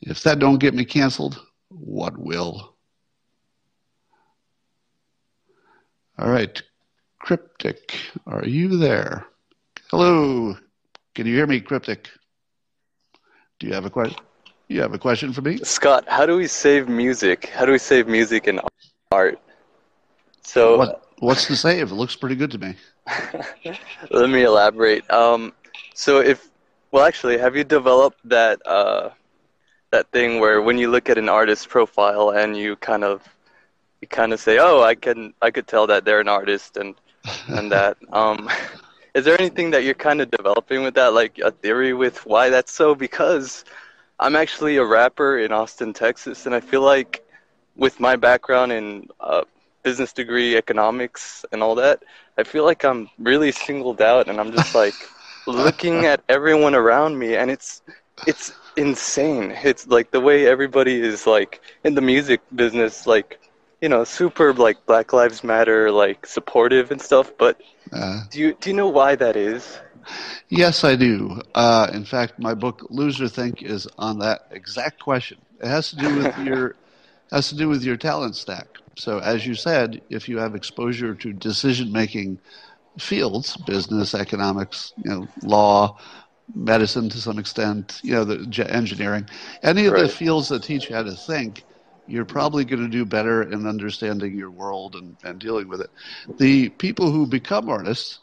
[0.00, 2.71] If that don't get me canceled, what will?
[6.22, 6.62] All right,
[7.18, 7.96] Cryptic,
[8.28, 9.26] are you there?
[9.90, 10.56] Hello.
[11.16, 12.10] Can you hear me, Cryptic?
[13.58, 14.20] Do you have a question?
[14.68, 15.58] You have a question for me?
[15.64, 17.46] Scott, how do we save music?
[17.46, 18.60] How do we save music and
[19.10, 19.40] art?
[20.42, 21.90] So What What's the save?
[21.90, 22.76] It looks pretty good to me.
[24.12, 25.10] let me elaborate.
[25.10, 25.52] Um,
[25.92, 26.48] so if
[26.92, 29.10] well, actually, have you developed that uh,
[29.90, 33.28] that thing where when you look at an artist's profile and you kind of
[34.02, 36.94] you kind of say, "Oh, I can I could tell that they're an artist," and
[37.48, 38.50] and that um,
[39.14, 42.50] is there anything that you're kind of developing with that, like a theory with why
[42.50, 42.94] that's so?
[42.94, 43.64] Because
[44.20, 47.24] I'm actually a rapper in Austin, Texas, and I feel like
[47.76, 49.42] with my background in uh,
[49.82, 52.02] business degree, economics, and all that,
[52.36, 54.94] I feel like I'm really singled out, and I'm just like
[55.46, 57.82] looking at everyone around me, and it's
[58.26, 59.52] it's insane.
[59.62, 63.38] It's like the way everybody is like in the music business, like
[63.82, 67.32] you know, super like Black Lives Matter, like supportive and stuff.
[67.36, 67.60] But
[67.92, 69.80] Uh, do you do you know why that is?
[70.48, 71.40] Yes, I do.
[71.54, 75.38] Uh, in fact, my book "Loserthink" is on that exact question.
[75.60, 76.76] It has to do with your
[77.32, 78.68] has to do with your talent stack.
[78.96, 82.38] So, as you said, if you have exposure to decision-making
[82.98, 85.98] fields, business, economics, you know, law,
[86.54, 89.26] medicine to some extent, you know, the engineering,
[89.62, 91.64] any of the fields that teach you how to think,
[92.06, 95.90] you're probably going to do better in understanding your world and, and dealing with it.
[96.38, 98.20] The people who become artists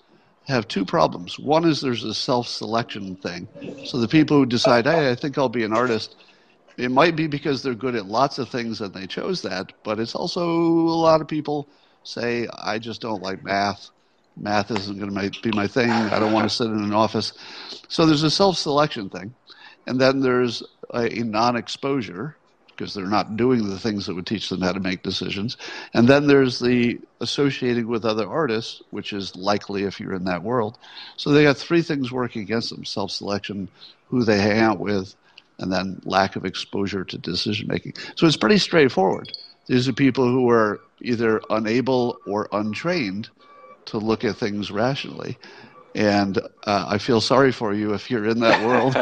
[0.47, 1.39] have two problems.
[1.39, 3.47] One is there's a self selection thing.
[3.85, 6.15] So the people who decide, hey, I think I'll be an artist,
[6.77, 9.99] it might be because they're good at lots of things and they chose that, but
[9.99, 11.69] it's also a lot of people
[12.03, 13.89] say, I just don't like math.
[14.37, 15.89] Math isn't going to be my thing.
[15.89, 17.33] I don't want to sit in an office.
[17.89, 19.35] So there's a self selection thing.
[19.87, 20.63] And then there's
[20.93, 22.38] a, a non exposure
[22.79, 25.57] because they're not doing the things that would teach them how to make decisions.
[25.93, 30.43] And then there's the associating with other artists, which is likely if you're in that
[30.43, 30.77] world.
[31.17, 33.67] So they got three things working against them self selection,
[34.07, 35.13] who they hang out with,
[35.59, 37.95] and then lack of exposure to decision making.
[38.15, 39.29] So it's pretty straightforward.
[39.67, 43.27] These are people who are either unable or untrained
[43.87, 45.37] to look at things rationally.
[45.95, 48.95] And uh, I feel sorry for you if you're in that world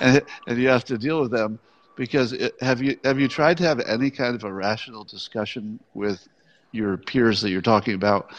[0.00, 1.60] and, and you have to deal with them
[1.96, 5.80] because it, have you have you tried to have any kind of a rational discussion
[5.94, 6.26] with
[6.72, 8.32] your peers that you're talking about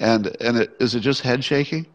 [0.00, 1.86] and and it, is it just head shaking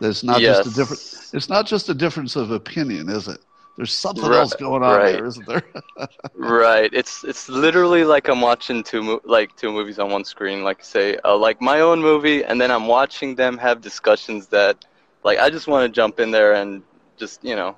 [0.00, 0.70] that's not just a Yes.
[0.70, 3.40] different it's not just a difference of opinion is it
[3.76, 5.04] there's something Right, else going on right.
[5.04, 5.62] there isn't there
[6.34, 6.92] Right.
[6.92, 10.62] It's it's literally like I'm watching two mo- like two movies on one screen.
[10.64, 14.84] Like say, uh, like my own movie, and then I'm watching them have discussions that,
[15.24, 16.82] like, I just want to jump in there and
[17.16, 17.76] just you know,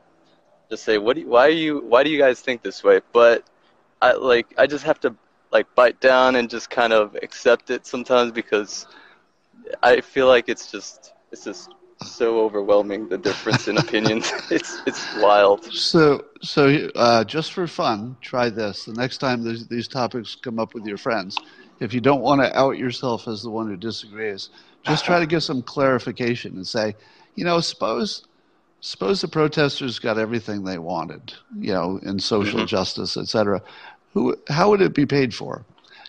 [0.71, 3.01] just say, what do you, why are you why do you guys think this way?
[3.13, 3.45] But
[4.03, 5.15] I like I just have to
[5.51, 8.87] like bite down and just kind of accept it sometimes because
[9.83, 11.71] I feel like it's just it's just
[12.03, 14.33] so overwhelming the difference in opinions.
[14.51, 15.65] it's it's wild.
[15.65, 18.85] So so uh, just for fun, try this.
[18.85, 21.37] The next time these, these topics come up with your friends,
[21.81, 24.51] if you don't want to out yourself as the one who disagrees,
[24.83, 26.95] just try to get some clarification and say,
[27.35, 28.27] you know, suppose
[28.81, 32.67] suppose the protesters got everything they wanted, you know, in social mm-hmm.
[32.67, 33.63] justice, et cetera.
[34.15, 35.65] Who, how would it be paid for?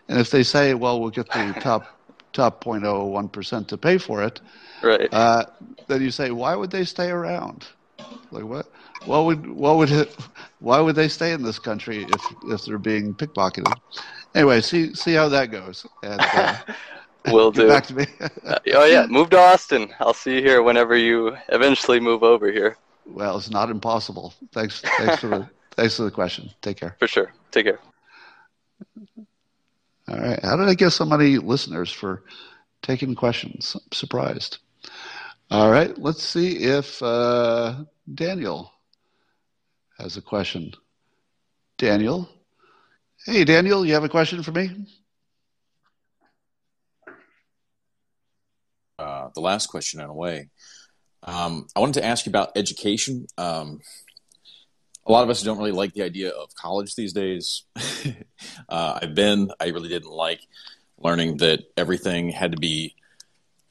[0.07, 1.95] And if they say, well, we'll get the top
[2.31, 4.39] top 0.01 percent to pay for it,
[4.83, 5.11] right?
[5.11, 5.45] Uh,
[5.87, 7.67] then you say, why would they stay around?
[8.31, 8.67] Like what?
[9.05, 10.15] What would what would it,
[10.59, 13.73] why would they stay in this country if if they're being pickpocketed?
[14.35, 15.87] Anyway, see see how that goes.
[16.03, 16.55] And, uh,
[17.31, 17.67] Will do.
[17.67, 18.05] Back to me.
[18.45, 19.93] uh, oh yeah, move to Austin.
[19.99, 22.77] I'll see you here whenever you eventually move over here.
[23.05, 24.33] Well, it's not impossible.
[24.51, 24.81] Thanks.
[24.81, 26.49] Thanks for the thanks for the question.
[26.61, 26.95] Take care.
[26.99, 27.31] For sure.
[27.51, 27.79] Take care.
[30.07, 30.39] All right.
[30.43, 32.23] How did I get so many listeners for
[32.81, 33.75] taking questions?
[33.75, 34.57] I'm surprised.
[35.51, 35.97] All right.
[35.97, 38.71] Let's see if uh, Daniel
[39.97, 40.73] has a question.
[41.77, 42.29] Daniel.
[43.25, 44.69] Hey, Daniel, you have a question for me?
[49.29, 50.49] Uh, the last question in a way.
[51.23, 53.27] Um, I wanted to ask you about education.
[53.37, 53.81] Um,
[55.05, 57.63] a lot of us don't really like the idea of college these days.
[58.69, 60.41] uh, I've been, I really didn't like
[60.97, 62.95] learning that everything had to be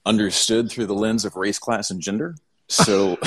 [0.04, 2.34] understood through the lens of race, class, and gender.
[2.68, 3.18] So,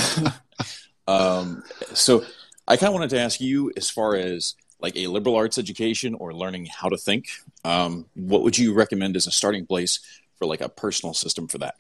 [1.08, 1.64] um,
[1.94, 2.24] so
[2.68, 6.16] I kind of wanted to ask you, as far as like a liberal arts education
[6.16, 7.28] or learning how to think,
[7.64, 10.00] um, what would you recommend as a starting place
[10.38, 11.76] for like a personal system for that?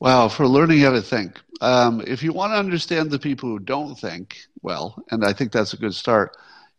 [0.00, 1.40] Wow, for learning how to think.
[1.60, 5.52] Um, if you want to understand the people who don't think well, and I think
[5.52, 6.36] that's a good start,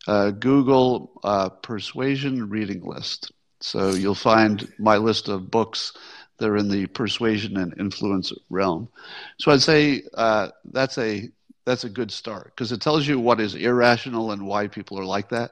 [0.08, 3.32] uh, Google uh, persuasion reading list.
[3.62, 5.92] So you'll find my list of books
[6.38, 8.88] that are in the persuasion and influence realm.
[9.38, 11.30] So I'd say uh, that's a
[11.66, 15.06] that's a good start because it tells you what is irrational and why people are
[15.06, 15.52] like that.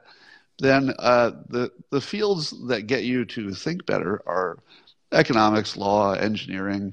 [0.58, 4.58] Then uh, the the fields that get you to think better are
[5.12, 6.92] economics, law, engineering,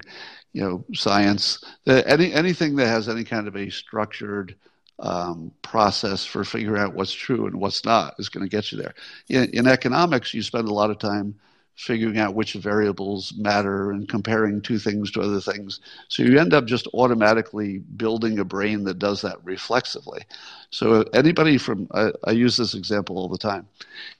[0.56, 4.56] you know, science, any anything that has any kind of a structured
[4.98, 8.78] um, process for figuring out what's true and what's not is going to get you
[8.78, 8.94] there.
[9.28, 11.34] In, in, economics, you spend a lot of time
[11.74, 15.80] figuring out which variables matter and comparing two things to other things.
[16.08, 20.22] So you end up just automatically building a brain that does that reflexively.
[20.70, 23.68] So anybody from I, I use this example all the time.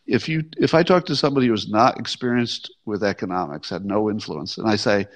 [0.07, 4.59] If you if I talk to somebody who's not experienced with economics, had no influence,
[4.59, 5.07] and I say,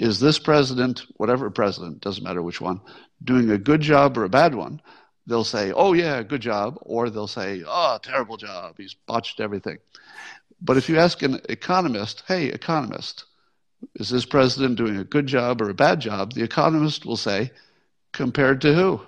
[0.00, 2.80] is this president, whatever president, doesn't matter which one,
[3.22, 4.80] doing a good job or a bad one?
[5.26, 6.78] They'll say, oh, yeah, good job.
[6.80, 8.76] Or they'll say, oh, terrible job.
[8.78, 9.76] He's botched everything.
[10.62, 13.26] But if you ask an economist, hey, economist,
[13.94, 16.32] is this president doing a good job or a bad job?
[16.32, 17.50] The economist will say,
[18.12, 19.02] compared to who?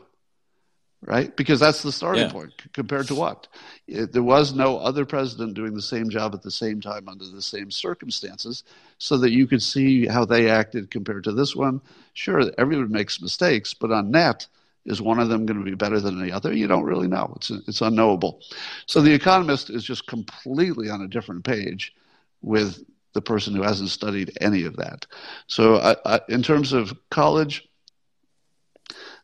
[1.02, 1.36] Right?
[1.36, 2.32] Because that's the starting yeah.
[2.32, 2.52] point.
[2.72, 3.48] Compared to what?
[3.86, 7.26] It, there was no other president doing the same job at the same time under
[7.26, 8.64] the same circumstances,
[8.98, 11.80] so that you could see how they acted compared to this one.
[12.14, 14.46] Sure, everyone makes mistakes, but on net,
[14.84, 16.52] is one of them going to be better than the other?
[16.52, 17.32] You don't really know.
[17.36, 18.40] It's it's unknowable.
[18.86, 21.94] So the economist is just completely on a different page
[22.42, 25.06] with the person who hasn't studied any of that.
[25.46, 27.68] So I, I, in terms of college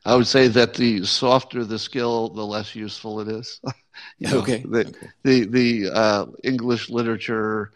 [0.08, 3.60] I would say that the softer the skill, the less useful it is.
[4.18, 4.64] you know, okay.
[4.66, 5.10] The okay.
[5.22, 7.72] the, the uh, English literature,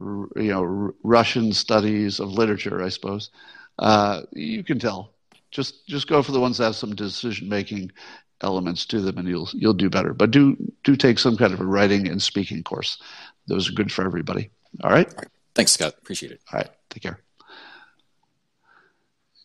[0.00, 3.30] you know, r- Russian studies of literature, I suppose.
[3.78, 5.12] Uh, you can tell.
[5.52, 7.92] Just just go for the ones that have some decision making
[8.40, 10.12] elements to them, and you'll you'll do better.
[10.12, 13.00] But do do take some kind of a writing and speaking course.
[13.46, 14.50] Those are good for everybody.
[14.82, 15.08] All right.
[15.08, 15.28] All right.
[15.54, 15.94] Thanks, Scott.
[15.98, 16.40] Appreciate it.
[16.52, 16.70] All right.
[16.90, 17.20] Take care.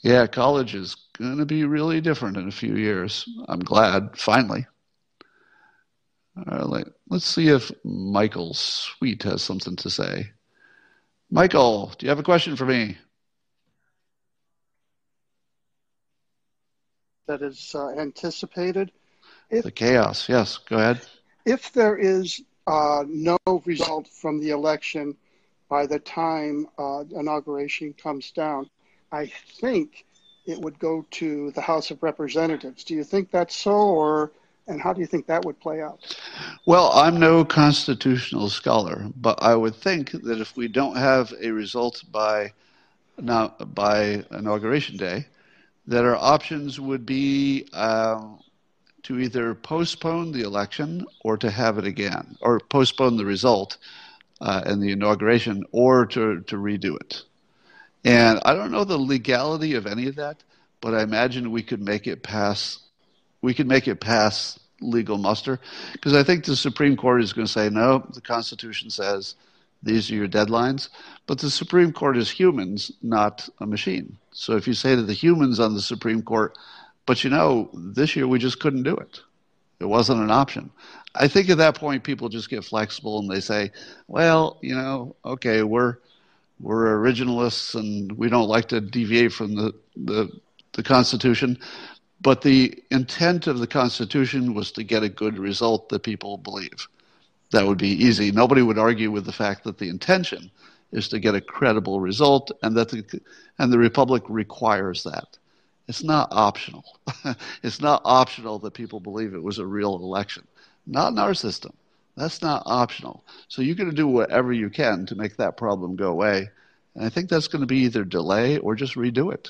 [0.02, 3.28] Yeah, college is going to be really different in a few years.
[3.48, 4.66] I'm glad, finally.
[6.38, 10.32] All right, let's see if Michael Sweet has something to say.
[11.30, 12.98] Michael, do you have a question for me?
[17.28, 18.92] That is uh, anticipated.
[19.50, 21.02] If, the chaos, yes, go ahead.
[21.46, 25.16] If there is uh, no result from the election
[25.70, 28.70] by the time uh, inauguration comes down,
[29.12, 30.06] I think
[30.46, 32.84] it would go to the House of Representatives.
[32.84, 34.32] Do you think that's so, or
[34.68, 36.16] and how do you think that would play out?
[36.66, 41.52] Well, I'm no constitutional scholar, but I would think that if we don't have a
[41.52, 42.54] result by
[43.18, 45.28] now by inauguration day,
[45.88, 48.22] that our options would be uh,
[49.04, 53.78] to either postpone the election or to have it again, or postpone the result
[54.40, 57.24] uh, and the inauguration, or to to redo it.
[58.04, 60.44] And I don't know the legality of any of that,
[60.82, 62.80] but I imagine we could make it pass.
[63.42, 65.60] We could make it pass legal muster
[65.94, 68.06] because I think the Supreme Court is going to say no.
[68.14, 69.36] The Constitution says
[69.84, 70.90] these are your deadlines,
[71.28, 74.18] but the Supreme Court is humans, not a machine.
[74.32, 76.58] So if you say to the humans on the Supreme Court,
[77.06, 79.20] but you know, this year we just couldn't do it.
[79.80, 80.72] It wasn't an option.
[81.16, 83.72] I think at that point people just get flexible and they say,
[84.08, 85.98] well, you know, okay, we're
[86.62, 90.30] we're originalists and we don't like to deviate from the, the,
[90.74, 91.58] the Constitution.
[92.22, 96.88] But the intent of the Constitution was to get a good result that people believe.
[97.52, 98.32] That would be easy.
[98.32, 100.52] Nobody would argue with the fact that the intention
[100.92, 103.22] is to get a credible result and that the,
[103.58, 105.38] and the Republic requires that.
[105.88, 106.86] It's not optional.
[107.64, 110.48] it's not optional that people believe it was a real election.
[110.86, 111.74] Not in our system.
[112.16, 113.24] That's not optional.
[113.48, 116.50] So you're going to do whatever you can to make that problem go away.
[116.96, 119.50] And I think that's going to be either delay or just redo it.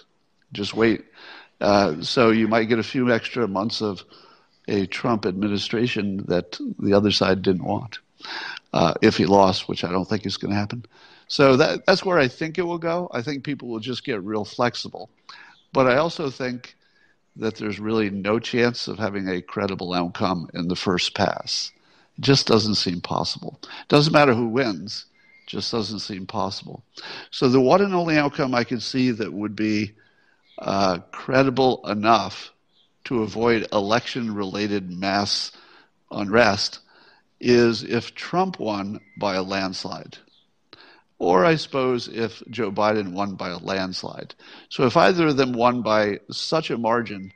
[0.54, 1.06] Just wait.
[1.60, 4.04] Uh, so you might get a few extra months of
[4.68, 8.00] a Trump administration that the other side didn't want
[8.74, 10.86] uh, if he lost, which I don't think is going to happen.
[11.28, 13.10] So that, that's where I think it will go.
[13.14, 15.10] I think people will just get real flexible.
[15.74, 16.76] But I also think
[17.38, 21.72] that there's really no chance of having a credible outcome in the first pass.
[22.18, 23.60] It just doesn't seem possible.
[23.88, 25.06] Doesn't matter who wins,
[25.48, 26.84] just doesn't seem possible.
[27.30, 29.94] So the one and only outcome I can see that would be
[30.60, 32.54] uh, credible enough
[33.06, 35.52] to avoid election-related mass
[36.12, 36.80] unrest
[37.40, 40.18] is if Trump won by a landslide.
[41.18, 44.34] Or I suppose if Joe Biden won by a landslide.
[44.70, 47.32] So if either of them won by such a margin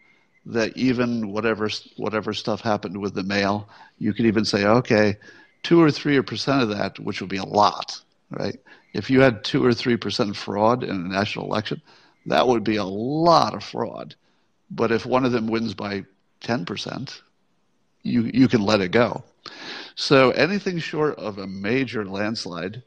[0.45, 3.67] that even whatever whatever stuff happened with the mail,
[3.97, 5.17] you could even say, okay,
[5.63, 8.59] two or three percent of that, which would be a lot, right?
[8.93, 11.81] If you had two or three percent fraud in a national election,
[12.27, 14.15] that would be a lot of fraud.
[14.69, 16.05] But if one of them wins by
[16.41, 17.21] ten percent,
[18.03, 19.23] you you can let it go.
[19.95, 22.83] So anything short of a major landslide,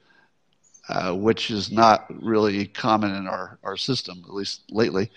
[0.89, 5.11] uh, which is not really common in our, our system, at least lately,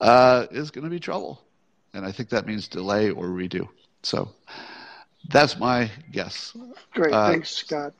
[0.00, 1.42] uh, is going to be trouble.
[1.92, 3.68] And I think that means delay or redo.
[4.02, 4.30] So
[5.28, 6.56] that's my guess.
[6.92, 7.12] Great.
[7.12, 7.92] Uh, Thanks, Scott.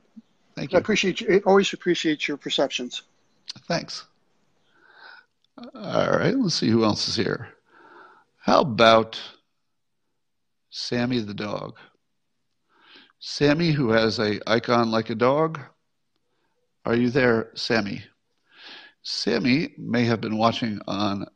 [0.55, 0.79] Thank you.
[0.79, 1.43] I appreciate you.
[1.47, 3.03] always appreciate your perceptions.
[3.67, 4.05] Thanks.
[5.75, 6.37] All right.
[6.37, 7.49] Let's see who else is here.
[8.39, 9.21] How about
[10.71, 11.77] Sammy the dog?
[13.19, 15.61] Sammy, who has a icon like a dog.
[16.87, 18.03] Are you there, Sammy?
[19.03, 21.27] Sammy may have been watching on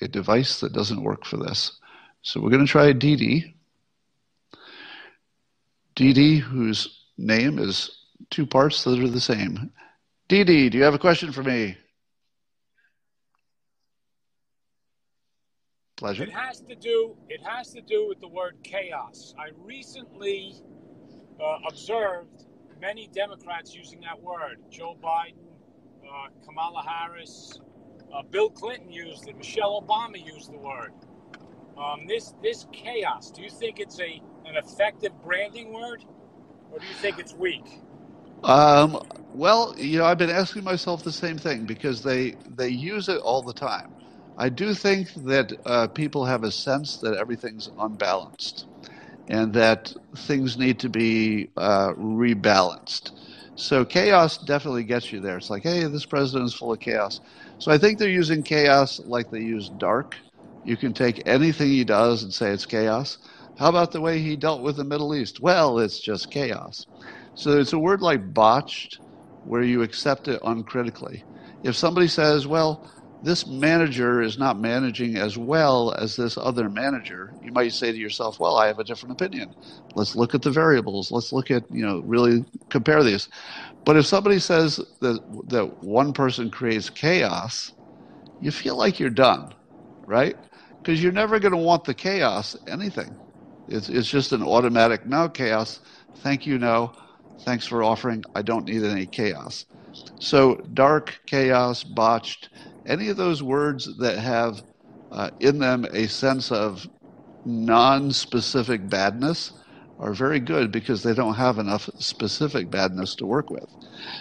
[0.00, 1.78] a device that doesn't work for this.
[2.22, 3.54] So we're going to try DD,
[5.94, 9.70] Dee, whose name is two parts that are the same.
[10.28, 11.76] Dee, do you have a question for me?
[15.96, 16.24] Pleasure.
[16.24, 17.16] It has to do.
[17.30, 19.34] It has to do with the word chaos.
[19.38, 20.54] I recently
[21.40, 22.44] uh, observed
[22.80, 24.58] many Democrats using that word.
[24.70, 25.46] Joe Biden,
[26.04, 27.60] uh, Kamala Harris,
[28.14, 29.36] uh, Bill Clinton used it.
[29.36, 30.92] Michelle Obama used the word.
[31.78, 33.30] Um, this this chaos.
[33.30, 36.04] Do you think it's a an effective branding word,
[36.72, 37.66] or do you think it's weak?
[38.44, 38.98] Um,
[39.32, 43.18] well, you know, I've been asking myself the same thing because they they use it
[43.20, 43.94] all the time.
[44.36, 48.66] I do think that uh, people have a sense that everything's unbalanced,
[49.28, 53.12] and that things need to be uh, rebalanced.
[53.56, 55.38] So chaos definitely gets you there.
[55.38, 57.20] It's like, hey, this president is full of chaos.
[57.58, 60.16] So I think they're using chaos like they use dark.
[60.62, 63.18] You can take anything he does and say it's chaos.
[63.56, 65.40] How about the way he dealt with the Middle East?
[65.40, 66.86] Well, it's just chaos.
[67.34, 69.00] So it's a word like botched
[69.44, 71.24] where you accept it uncritically.
[71.62, 72.86] If somebody says, well,
[73.22, 77.98] this manager is not managing as well as this other manager, you might say to
[77.98, 79.54] yourself, well, I have a different opinion.
[79.94, 81.10] Let's look at the variables.
[81.10, 83.28] Let's look at, you know, really compare these.
[83.86, 85.20] But if somebody says that,
[85.50, 87.72] that one person creates chaos,
[88.40, 89.54] you feel like you're done,
[90.06, 90.36] right?
[90.82, 93.18] Because you're never going to want the chaos anything.
[93.68, 95.80] It's, it's just an automatic no chaos.
[96.16, 96.94] Thank you, no.
[97.44, 98.24] Thanks for offering.
[98.34, 99.66] I don't need any chaos.
[100.20, 102.50] So, dark, chaos, botched,
[102.86, 104.62] any of those words that have
[105.12, 106.86] uh, in them a sense of
[107.44, 109.52] non specific badness
[109.98, 113.74] are very good because they don't have enough specific badness to work with.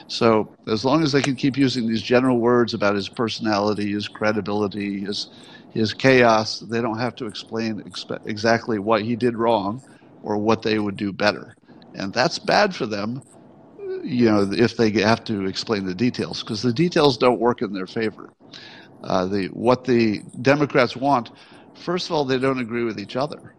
[0.07, 4.07] So as long as they can keep using these general words about his personality, his
[4.07, 5.27] credibility, his
[5.69, 9.83] his chaos, they don't have to explain expe- exactly what he did wrong
[10.21, 11.57] or what they would do better.
[11.93, 13.23] And that's bad for them,
[14.03, 17.73] you know, if they have to explain the details because the details don't work in
[17.73, 18.29] their favor.
[19.03, 21.31] uh, the what the Democrats want.
[21.73, 23.55] First of all, they don't agree with each other.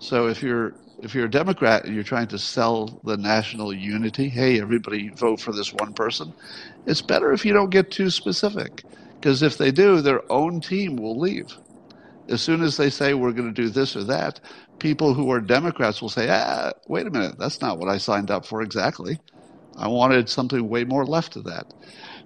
[0.00, 0.74] So if you're
[1.04, 5.38] if you're a Democrat and you're trying to sell the national unity, hey, everybody vote
[5.40, 6.34] for this one person,
[6.86, 8.84] it's better if you don't get too specific.
[9.20, 11.58] Because if they do, their own team will leave.
[12.28, 14.40] As soon as they say we're going to do this or that,
[14.78, 18.30] people who are Democrats will say, ah, wait a minute, that's not what I signed
[18.30, 19.20] up for exactly.
[19.76, 21.66] I wanted something way more left of that.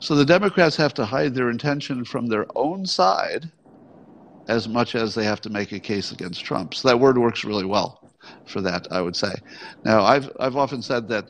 [0.00, 3.50] So the Democrats have to hide their intention from their own side
[4.48, 6.74] as much as they have to make a case against Trump.
[6.74, 7.97] So that word works really well
[8.46, 9.32] for that, I would say.
[9.84, 11.26] Now, I've, I've often said that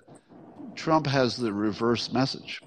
[0.76, 2.62] Trump has the reverse message,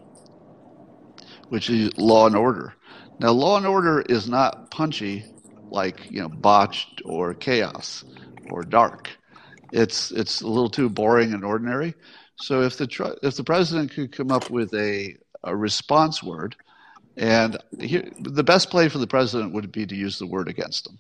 [1.50, 2.74] which is law and order.
[3.20, 5.28] Now, law and order is not punchy
[5.72, 8.04] like you know botched or chaos
[8.44, 9.10] or dark.
[9.72, 11.96] It's it's a little too boring and ordinary.
[12.36, 16.56] So if the if the president could come up with a a response word,
[17.18, 20.86] and here, the best play for the president would be to use the word against
[20.86, 21.00] them.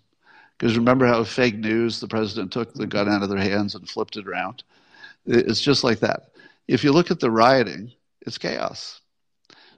[0.62, 3.90] Because remember how fake news the president took the gun out of their hands and
[3.90, 4.64] flipped it around?
[5.26, 6.34] It's just like that.
[6.68, 7.92] If you look at the rioting,
[8.28, 9.02] it's chaos.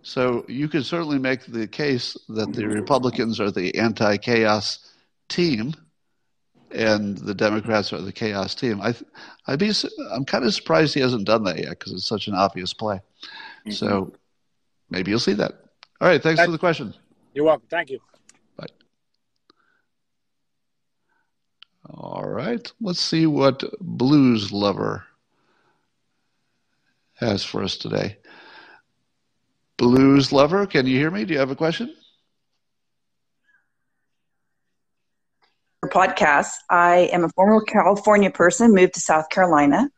[0.02, 4.92] So you could certainly make the case that the Republicans are the anti chaos
[5.30, 5.74] team
[6.70, 8.82] and the Democrats are the chaos team.
[8.82, 8.94] I,
[9.48, 9.72] I'd be,
[10.12, 12.98] I'm kind of surprised he hasn't done that yet because it's such an obvious play.
[12.98, 13.72] Mm-hmm.
[13.72, 14.12] So
[14.90, 15.54] maybe you'll see that.
[16.02, 16.22] All right.
[16.22, 16.94] Thanks for the question.
[17.34, 17.68] You're welcome.
[17.70, 18.02] Thank you.
[21.96, 22.72] All right.
[22.82, 25.06] Let's see what Blues Lover
[27.16, 28.18] has for us today.
[29.78, 31.26] Blues Lover, can you hear me?
[31.26, 31.94] Do you have a question?
[35.88, 36.54] podcast.
[36.70, 39.90] I am a former California person, moved to South Carolina.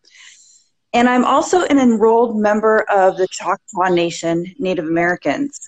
[0.93, 5.59] And I'm also an enrolled member of the Choctaw Nation Native Americans.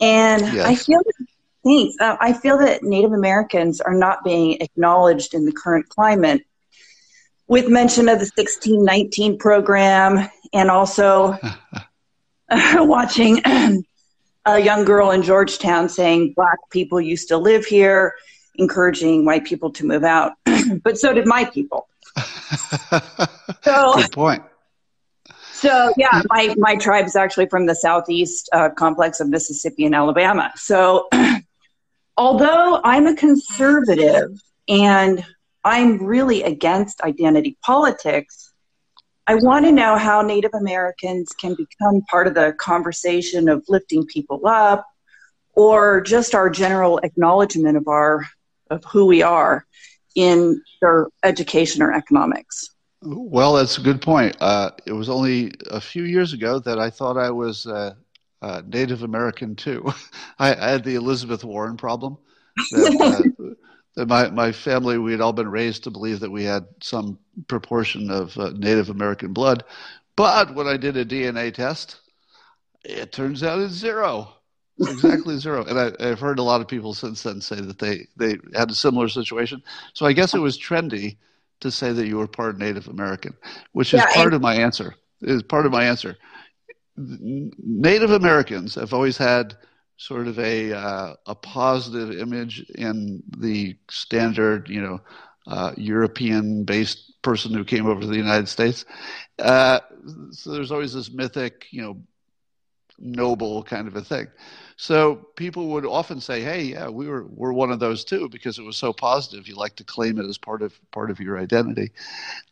[0.00, 0.66] And yes.
[0.66, 1.26] I feel that,
[1.64, 6.44] thanks, uh, I feel that Native Americans are not being acknowledged in the current climate
[7.46, 11.38] with mention of the 1619 program and also
[12.50, 13.42] watching
[14.44, 18.14] a young girl in Georgetown saying black people used to live here
[18.56, 20.32] encouraging white people to move out,
[20.82, 21.88] but so did my people.
[23.62, 24.42] so, Good point.
[25.52, 29.94] So yeah, my my tribe is actually from the southeast uh, complex of Mississippi and
[29.94, 30.50] Alabama.
[30.56, 31.08] So
[32.16, 34.30] although I'm a conservative
[34.68, 35.24] and
[35.64, 38.52] I'm really against identity politics,
[39.26, 44.04] I want to know how Native Americans can become part of the conversation of lifting
[44.06, 44.84] people up
[45.54, 48.26] or just our general acknowledgement of our
[48.70, 49.66] of who we are
[50.14, 52.70] in their education or economics.
[53.02, 54.36] Well, that's a good point.
[54.40, 57.94] Uh, it was only a few years ago that I thought I was uh,
[58.42, 59.90] uh, Native American too.
[60.38, 62.18] I, I, had the Elizabeth Warren problem.
[62.72, 63.54] That, uh,
[63.94, 67.18] that my, my family, we had all been raised to believe that we had some
[67.48, 69.64] proportion of uh, Native American blood.
[70.16, 72.00] But when I did a DNA test,
[72.84, 74.34] it turns out it's zero
[74.80, 75.64] exactly zero.
[75.64, 78.70] And I, have heard a lot of people since then say that they, they had
[78.70, 79.62] a similar situation.
[79.92, 81.16] So I guess it was trendy
[81.60, 83.36] to say that you were part Native American,
[83.72, 84.94] which is yeah, part of my answer.
[85.20, 86.16] Is part of my answer.
[86.96, 89.56] Native Americans have always had
[89.96, 95.00] sort of a uh, a positive image in the standard, you know,
[95.46, 98.84] uh, European-based person who came over to the United States.
[99.38, 99.80] Uh,
[100.30, 102.02] so there's always this mythic, you know,
[102.98, 104.26] noble kind of a thing.
[104.76, 108.58] So people would often say, "Hey, yeah, we were we're one of those too," because
[108.58, 109.48] it was so positive.
[109.48, 111.92] You like to claim it as part of part of your identity.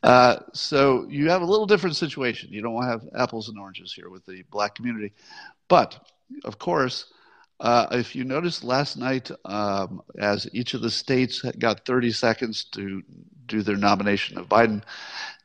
[0.02, 2.50] Uh, so you have a little different situation.
[2.52, 5.12] You don't have apples and oranges here with the black community,
[5.68, 6.08] but
[6.44, 7.06] of course.
[7.60, 12.64] Uh, if you noticed last night, um, as each of the states got 30 seconds
[12.64, 13.02] to
[13.44, 14.82] do their nomination of Biden,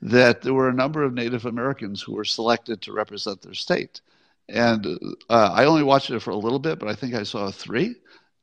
[0.01, 3.99] that there were a number of Native Americans who were selected to represent their state.
[4.47, 4.85] And
[5.29, 7.95] uh, I only watched it for a little bit, but I think I saw three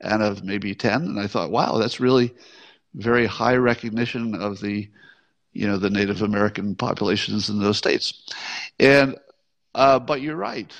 [0.02, 1.02] out of maybe 10.
[1.02, 2.34] And I thought, wow, that's really
[2.94, 4.88] very high recognition of the,
[5.52, 8.28] you know, the Native American populations in those states.
[8.80, 9.16] And,
[9.74, 10.72] uh, but you're right.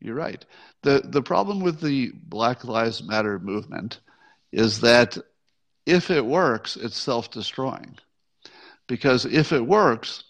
[0.00, 0.44] You're right.
[0.82, 4.00] The, the problem with the Black Lives Matter movement
[4.52, 5.16] is that
[5.86, 7.96] if it works, it's self destroying.
[8.86, 10.24] Because if it works,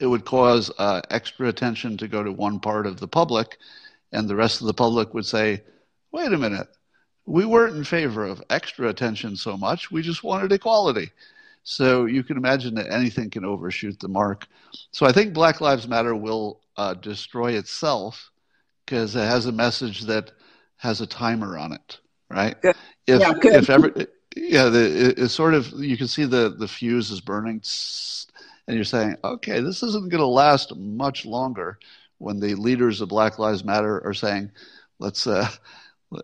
[0.00, 3.58] it would cause uh, extra attention to go to one part of the public,
[4.12, 5.62] and the rest of the public would say,
[6.12, 6.68] wait a minute,
[7.26, 11.10] we weren't in favor of extra attention so much, we just wanted equality.
[11.62, 14.46] So you can imagine that anything can overshoot the mark.
[14.90, 18.30] So I think Black Lives Matter will uh, destroy itself
[18.84, 20.32] because it has a message that
[20.76, 22.00] has a timer on it
[22.34, 22.60] right?
[22.60, 22.76] Good.
[23.06, 23.54] If Yeah, good.
[23.54, 23.92] if ever,
[24.36, 28.26] yeah, the, it, it's sort of you can see the the fuse is burning, tss,
[28.66, 31.78] and you're saying, okay, this isn't going to last much longer.
[32.18, 34.50] When the leaders of Black Lives Matter are saying,
[34.98, 35.48] let's, uh,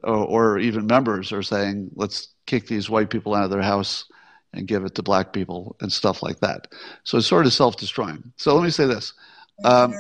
[0.04, 4.04] or, or even members are saying, let's kick these white people out of their house
[4.52, 6.68] and give it to black people and stuff like that.
[7.04, 8.32] So it's sort of self destroying.
[8.36, 9.12] So let me say this.
[9.64, 9.94] Um,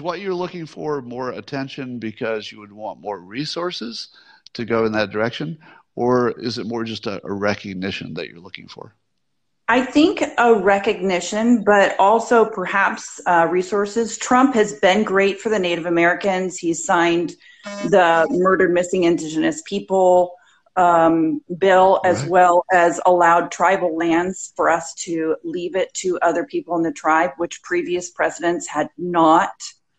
[0.00, 4.08] what you're looking for more attention because you would want more resources
[4.54, 5.58] to go in that direction?
[5.94, 8.94] Or is it more just a recognition that you're looking for?
[9.68, 14.18] I think a recognition, but also perhaps uh, resources.
[14.18, 16.58] Trump has been great for the Native Americans.
[16.58, 17.32] He's signed
[17.90, 20.34] the Murdered Missing Indigenous People
[20.76, 22.30] um, bill, as Right.
[22.30, 26.92] well as allowed tribal lands for us to leave it to other people in the
[26.92, 29.52] tribe, which previous presidents had not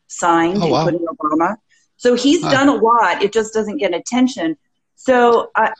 [0.07, 0.85] signed, Oh, wow.
[0.87, 1.57] including Obama.
[1.97, 2.49] So he's Huh.
[2.51, 3.23] done a lot.
[3.23, 4.57] It just doesn't get attention.
[4.95, 5.71] So, uh,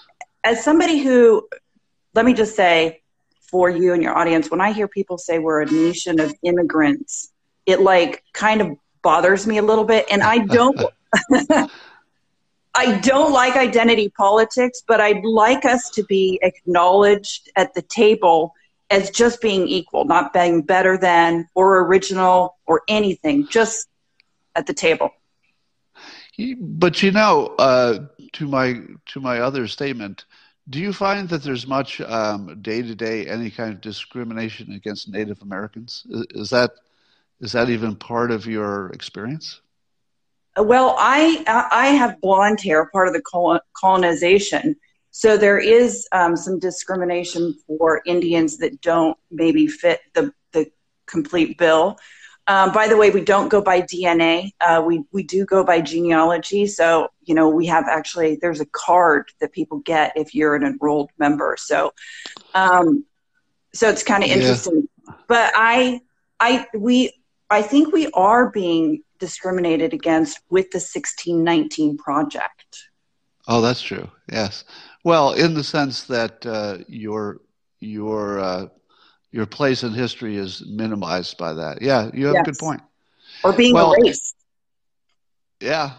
[0.44, 1.48] as somebody who,
[2.14, 3.02] let me just say,
[3.54, 7.32] for you and your audience, when I hear people say we're a nation of immigrants,
[7.68, 10.08] it like kind of bothers me a little bit.
[10.10, 10.82] And I don't,
[12.74, 18.56] I don't like identity politics, but I'd like us to be acknowledged at the table
[18.89, 23.88] as just being equal, not being better than or original or anything, just
[24.56, 25.12] at the table.
[26.60, 30.26] But you know, uh, to my to my other statement,
[30.70, 35.41] do you find that there's much day to day any kind of discrimination against Native
[35.41, 36.05] Americans?
[36.09, 36.72] Is, is that
[37.41, 39.59] is that even part of your experience?
[40.57, 44.76] Well, I I have blonde hair, part of the colonization.
[45.11, 50.72] So there is um, some discrimination for Indians that don't maybe fit the the
[51.07, 51.97] complete bill.
[52.48, 54.52] Um, by the way, we don't go by DNA.
[54.60, 56.68] Uh, we we do go by genealogy.
[56.68, 60.64] So you know we have actually there's a card that people get if you're an
[60.64, 61.56] enrolled member.
[61.58, 61.91] So
[62.54, 63.06] um,
[63.74, 64.36] so it's kind of Yeah.
[64.38, 64.88] interesting.
[65.28, 66.02] But I
[66.39, 67.14] I we
[67.50, 72.89] I think we are being discriminated against with the 1619 project.
[73.48, 74.10] Oh, that's true.
[74.32, 74.64] Yes.
[75.04, 77.41] Well, in the sense that uh, your
[77.80, 78.68] your uh,
[79.34, 81.82] your place in history is minimized by that.
[81.82, 82.82] Yeah, you have a good point.
[83.44, 84.36] Or being Well, erased.
[85.60, 85.94] Yeah,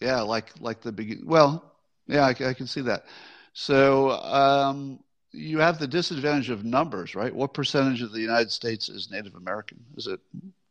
[0.00, 1.26] yeah, like like the beginning.
[1.26, 1.62] Well,
[2.06, 3.04] yeah, I, I can see that.
[3.52, 7.34] So um, you have the disadvantage of numbers, right?
[7.34, 9.84] What percentage of the United States is Native American?
[9.96, 10.20] Is it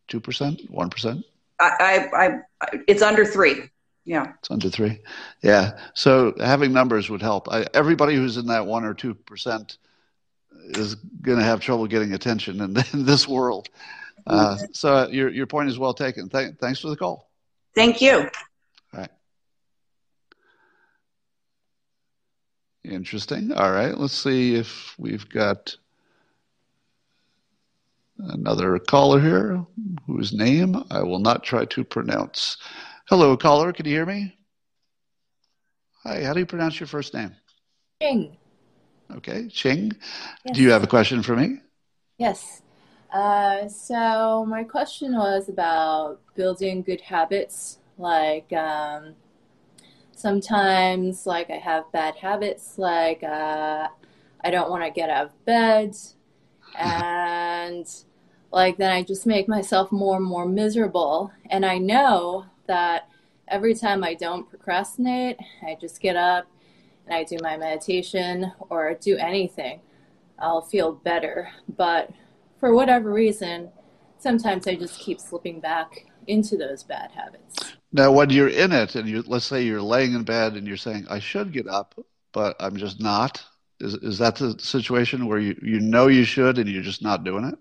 [0.08, 1.24] two percent, one percent?
[1.60, 3.70] I, I, I, it's under three.
[4.04, 4.34] Yeah.
[4.40, 5.00] It's under three.
[5.44, 5.78] Yeah.
[5.94, 7.50] So having numbers would help.
[7.52, 9.78] I, everybody who's in that one or two percent
[10.70, 13.70] is going to have trouble getting attention in, in this world.
[14.28, 16.30] Uh, so your your point is well taken.
[16.30, 17.32] Th- thanks for the call.
[17.74, 18.20] Thank you.
[18.20, 19.10] All right.
[22.84, 23.52] Interesting.
[23.52, 23.98] All right.
[23.98, 25.76] Let's see if we've got
[28.20, 29.66] another caller here
[30.06, 32.58] whose name I will not try to pronounce.
[33.10, 33.74] Hello, caller.
[33.74, 34.38] Can you hear me?
[36.04, 36.24] Hi.
[36.24, 37.36] How do you pronounce your first name?
[38.02, 38.38] Ching.
[39.18, 39.48] Okay.
[39.50, 39.94] Ching.
[40.46, 40.56] Yes.
[40.56, 41.60] Do you have a question for me?
[42.18, 42.62] Yes.
[43.12, 47.80] Uh, so my question was about building good habits.
[47.98, 49.16] Like um,
[50.16, 53.88] sometimes, like I have bad habits, like uh,
[54.44, 55.96] I don't want to get out of bed,
[56.80, 57.88] and
[58.52, 61.32] like then I just make myself more and more miserable.
[61.50, 63.10] And I know that
[63.48, 66.48] every time I don't procrastinate, I just get up
[67.12, 69.82] and I do my meditation or do anything.
[70.40, 71.50] I'll feel better.
[71.78, 72.10] But
[72.60, 73.70] for whatever reason,
[74.18, 77.74] sometimes I just keep slipping back into those bad habits.
[77.92, 80.78] Now, when you're in it, and you let's say you're laying in bed and you're
[80.78, 82.00] saying, "I should get up,
[82.32, 83.44] but I'm just not."
[83.82, 87.26] Is is that the situation where you you know you should and you're just not
[87.26, 87.58] doing it?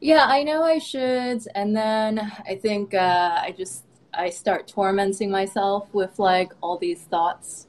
[0.00, 3.84] Yeah, I know I should, and then I think uh, I just
[4.14, 7.67] I start tormenting myself with like all these thoughts.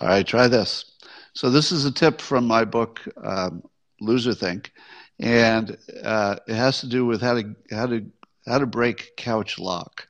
[0.00, 0.92] All right, try this.
[1.32, 3.62] So this is a tip from my book, um,
[4.02, 4.70] Loserthink,
[5.20, 8.04] and uh, it has to do with how to how to
[8.46, 10.06] how to break couch lock.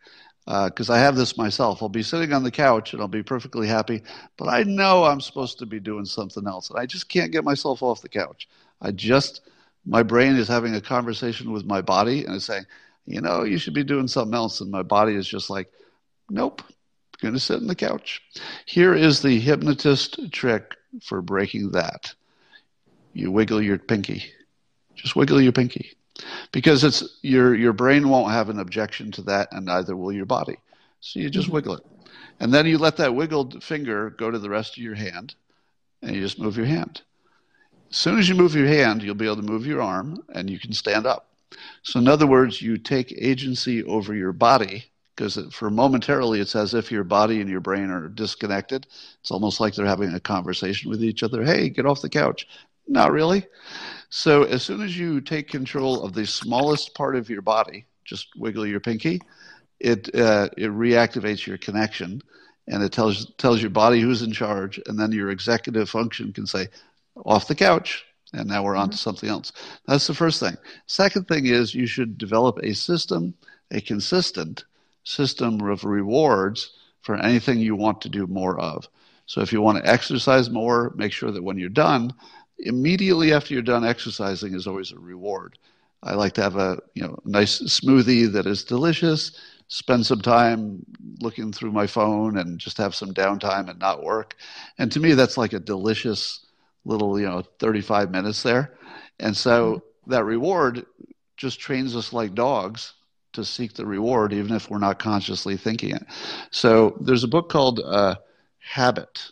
[0.47, 1.83] Because I have this myself.
[1.83, 4.03] I'll be sitting on the couch and I'll be perfectly happy,
[4.37, 7.45] but I know I'm supposed to be doing something else, and I just can't get
[7.45, 8.49] myself off the couch.
[8.81, 9.43] I just
[9.85, 12.67] my brain is having a conversation with my body and it's saying,
[13.07, 15.71] you know, you should be doing something else, and my body is just like,
[16.29, 16.63] nope,
[17.21, 18.23] going to sit on the couch.
[18.67, 22.15] Here is the hypnotist trick for breaking that.
[23.13, 24.25] You wiggle your pinky.
[24.95, 25.93] Just wiggle your pinky.
[26.53, 30.25] Because it's your your brain won't have an objection to that and neither will your
[30.25, 30.57] body.
[31.01, 31.87] So you just wiggle it.
[32.41, 35.35] And then you let that wiggled finger go to the rest of your hand,
[36.03, 37.03] and you just move your hand.
[37.91, 40.51] As soon as you move your hand, you'll be able to move your arm, and
[40.51, 41.29] you can stand up.
[41.83, 44.87] So, in other words, you take agency over your body
[45.17, 48.87] because for momentarily it's as if your body and your brain are disconnected.
[49.21, 51.43] It's almost like they're having a conversation with each other.
[51.43, 52.47] Hey, get off the couch.
[52.87, 53.47] Not really.
[54.11, 58.29] So, as soon as you take control of the smallest part of your body, just
[58.37, 59.21] wiggle your pinky,
[59.81, 62.23] it uh, it reactivates your connection,
[62.69, 66.47] and it tells tells your body who's in charge, and then your executive function can
[66.47, 66.69] say,
[67.25, 68.99] "Off the couch." And now we're on to mm-hmm.
[68.99, 69.53] something else.
[69.87, 70.57] That's the first thing.
[70.87, 73.35] Second thing is you should develop a system,
[73.71, 74.65] a consistent
[75.07, 78.89] system of rewards for anything you want to do more of.
[79.27, 82.13] So if you want to exercise more, make sure that when you're done,
[82.59, 85.59] immediately after you're done exercising is always a reward.
[86.03, 89.33] I like to have a you know nice smoothie that is delicious
[89.69, 90.85] spend some time
[91.21, 94.37] looking through my phone and just have some downtime and not work.
[94.79, 96.47] And to me, that's like a delicious
[96.85, 98.75] little, you know, 35 minutes there.
[99.19, 100.11] And so mm-hmm.
[100.11, 100.87] that reward
[101.37, 102.95] just trains us like dogs
[103.37, 106.05] to seek the reward, even if we're not consciously thinking it.
[106.51, 108.17] So there's a book called uh,
[108.59, 109.31] Habit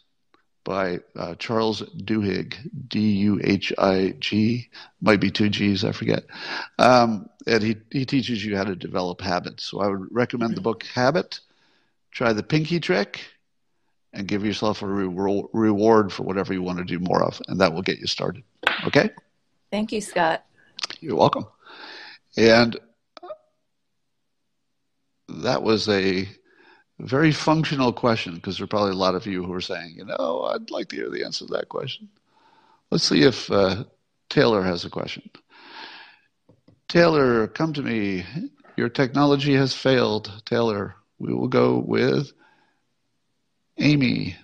[0.65, 2.55] by uh, Charles Duhigg,
[2.89, 4.71] D U H I G,
[5.03, 6.25] might be two G's, I forget.
[6.79, 9.65] Um, and he, he teaches you how to develop habits.
[9.65, 11.41] So I would recommend the book Habit.
[12.13, 13.21] Try the pinky trick
[14.15, 17.61] and give yourself a re- reward for whatever you want to do more of, and
[17.61, 18.45] that will get you started.
[18.87, 19.11] Okay?
[19.71, 20.47] Thank you, Scott.
[21.01, 21.47] You're welcome.
[22.37, 22.79] And
[25.29, 26.29] that was a
[26.99, 30.05] very functional question because there are probably a lot of you who are saying, you
[30.05, 32.09] know, I'd like to hear the answer to that question.
[32.91, 33.85] Let's see if uh,
[34.29, 35.29] Taylor has a question.
[36.89, 38.25] Taylor, come to me.
[38.77, 40.43] Your technology has failed.
[40.45, 42.33] Taylor, we will go with
[43.79, 44.37] Amy.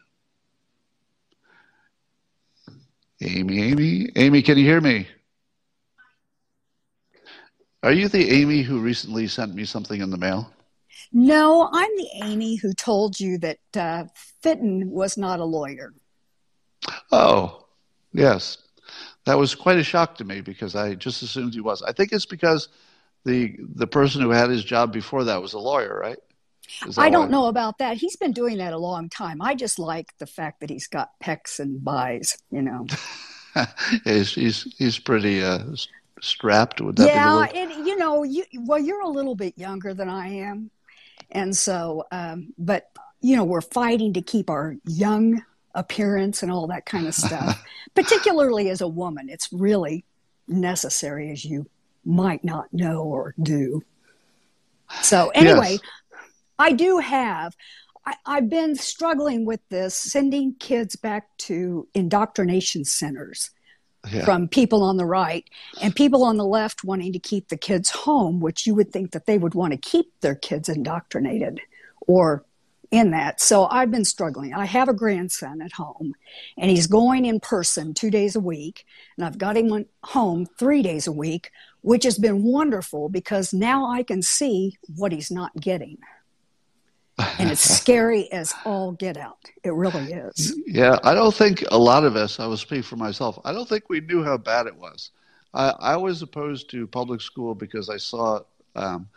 [3.22, 5.07] Amy, Amy, Amy, can you hear me?
[7.83, 10.51] Are you the Amy who recently sent me something in the mail?
[11.13, 14.05] No, I'm the Amy who told you that uh,
[14.43, 15.93] Fitton was not a lawyer.
[17.11, 17.67] Oh,
[18.13, 18.59] yes.
[19.27, 21.83] That was quite a shock to me because I just assumed he was.
[21.83, 22.69] I think it's because
[23.25, 26.19] the the person who had his job before that was a lawyer, right?
[26.97, 27.97] I don't know about that.
[27.97, 29.43] He's been doing that a long time.
[29.43, 32.87] I just like the fact that he's got pecs and buys, you know.
[34.05, 35.61] he's, he's he's pretty uh,
[36.21, 36.81] strapped.
[36.81, 40.29] Would that yeah, and you know, you well, you're a little bit younger than I
[40.29, 40.71] am,
[41.33, 45.43] and so, um, but, you know, we're fighting to keep our young
[45.74, 47.62] appearance and all that kind of stuff,
[47.95, 49.28] particularly as a woman.
[49.28, 50.05] It's really
[50.49, 51.68] necessary, as you
[52.05, 53.83] might not know or do.
[55.03, 55.81] So, anyway, yes.
[56.59, 57.55] I do have.
[58.05, 63.51] I, I've been struggling with this, sending kids back to indoctrination centers
[64.09, 64.25] yeah.
[64.25, 65.49] from people on the right
[65.83, 69.13] and people on the left wanting to keep the kids home, which you would think
[69.13, 71.61] that they would want to keep their kids indoctrinated
[72.07, 72.45] or
[72.91, 73.41] in that.
[73.41, 74.53] So I've been struggling.
[74.53, 76.15] I have a grandson at home
[76.59, 78.85] and he's going in person two days a week.
[79.17, 83.87] And I've got him home three days a week, which has been wonderful because now
[83.87, 85.99] I can see what he's not getting
[87.39, 89.39] and it's scary as all get out.
[89.62, 90.57] It really is.
[90.66, 93.68] Yeah, I don't think a lot of us, I will speak for myself, I don't
[93.68, 95.11] think we knew how bad it was.
[95.55, 98.41] I, I was opposed to public school because I saw
[98.77, 99.09] um,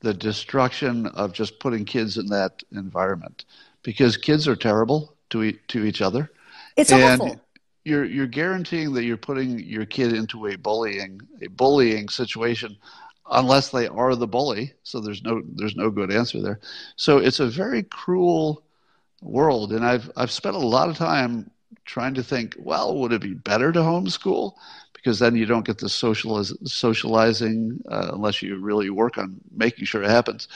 [0.00, 3.44] the destruction of just putting kids in that environment
[3.82, 6.30] because kids are terrible to, e- to each other.
[6.76, 7.40] It's and awful.
[7.84, 12.78] You're, you're guaranteeing that you're putting your kid into a bullying a bullying situation
[13.30, 14.72] unless they are the bully.
[14.82, 16.60] So there's no there's no good answer there.
[16.96, 18.62] So it's a very cruel
[19.22, 21.50] world, and I've I've spent a lot of time
[21.84, 22.56] trying to think.
[22.58, 24.54] Well, would it be better to homeschool?
[24.94, 29.84] Because then you don't get the socializ- socializing uh, unless you really work on making
[29.84, 30.48] sure it happens.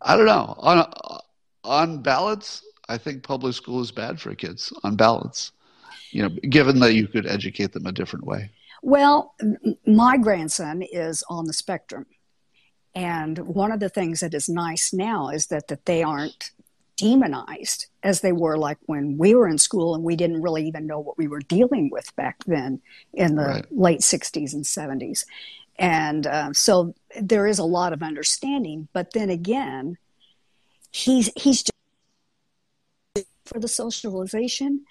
[0.00, 0.54] I don't know.
[0.58, 0.92] On
[1.64, 4.72] on balance, I think public school is bad for kids.
[4.82, 5.52] On balance,
[6.10, 8.50] you know, given that you could educate them a different way.
[8.82, 9.34] Well,
[9.86, 12.06] my grandson is on the spectrum.
[12.94, 16.50] And one of the things that is nice now is that, that they aren't
[16.96, 20.86] demonized as they were like when we were in school and we didn't really even
[20.86, 22.80] know what we were dealing with back then
[23.14, 23.66] in the right.
[23.70, 25.24] late 60s and 70s.
[25.78, 28.88] And uh, so there is a lot of understanding.
[28.92, 29.96] But then again,
[30.90, 34.84] he's, he's just for the socialization.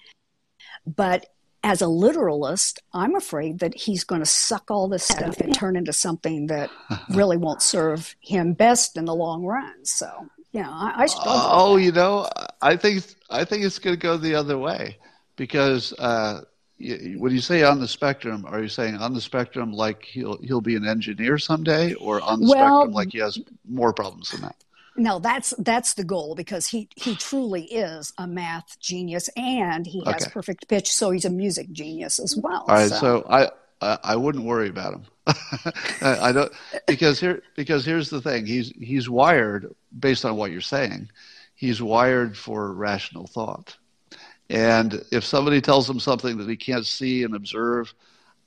[0.84, 1.31] But
[1.64, 5.76] as a literalist, I'm afraid that he's going to suck all this stuff and turn
[5.76, 6.70] into something that
[7.10, 9.84] really won't serve him best in the long run.
[9.84, 11.32] So You know, I, I struggle.
[11.34, 12.28] Oh, you know,
[12.60, 14.98] I think I think it's going to go the other way
[15.36, 16.42] because uh,
[16.78, 20.60] when you say on the spectrum, are you saying on the spectrum like he'll he'll
[20.60, 23.38] be an engineer someday, or on the well, spectrum like he has
[23.68, 24.56] more problems than that?
[24.96, 30.04] No, that's that's the goal because he he truly is a math genius and he
[30.06, 30.26] has Okay.
[30.26, 32.66] perfect pitch, so he's a music genius as well.
[32.68, 32.96] All right, so.
[32.96, 35.04] so I I, wouldn't worry about him.
[36.02, 36.52] I I don't
[36.86, 38.46] because here because here's the thing.
[38.46, 41.10] He's he's wired based on what you're saying.
[41.54, 43.76] He's wired for rational thought.
[44.50, 47.94] And if somebody tells him something that he can't see and observe,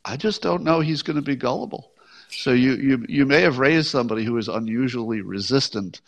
[0.06, 1.92] I just don't know he's going to be gullible.
[2.36, 6.02] So you, you you may have raised somebody who is unusually resistant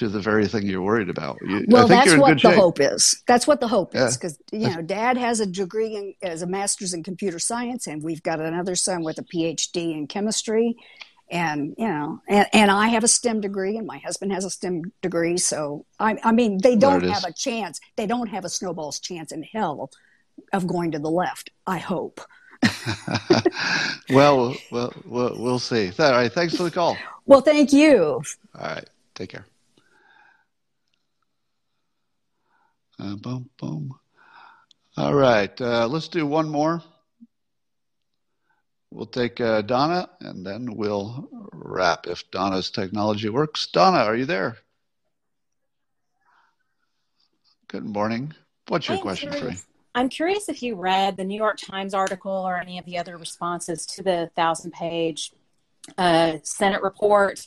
[0.00, 1.38] to the very thing you're worried about.
[1.46, 2.54] You, I Well, that's what the shape.
[2.54, 3.22] hope is.
[3.26, 4.06] That's what the hope Yeah.
[4.06, 7.86] is because you know, Dad has a degree in, as a master's in computer science,
[7.86, 10.76] and we've got another son with a PhD in chemistry,
[11.30, 14.50] and you know, and, and I have a STEM degree, and my husband has a
[14.50, 15.36] STEM degree.
[15.36, 17.78] So I, I mean, they don't have a chance.
[17.96, 19.90] They don't have a snowball's chance in hell
[20.54, 21.50] of going to the left.
[21.66, 22.22] I hope.
[24.10, 25.92] well, well, well, we'll see.
[25.98, 26.96] All right, thanks for the call.
[27.26, 28.22] Well, thank you.
[28.58, 29.44] All right, take care.
[33.00, 33.94] Uh, boom, boom.
[34.96, 36.82] All right, uh, let's do one more.
[38.90, 43.66] We'll take uh, Donna, and then we'll wrap if Donna's technology works.
[43.68, 44.58] Donna, are you there?
[47.68, 48.34] Good morning.
[48.68, 49.40] What's your I'm question for me?
[49.40, 49.66] curious.
[49.94, 53.16] I'm curious if you read the New York Times article or any of the other
[53.16, 55.32] responses to the thousand page
[55.96, 57.46] uh, Senate report.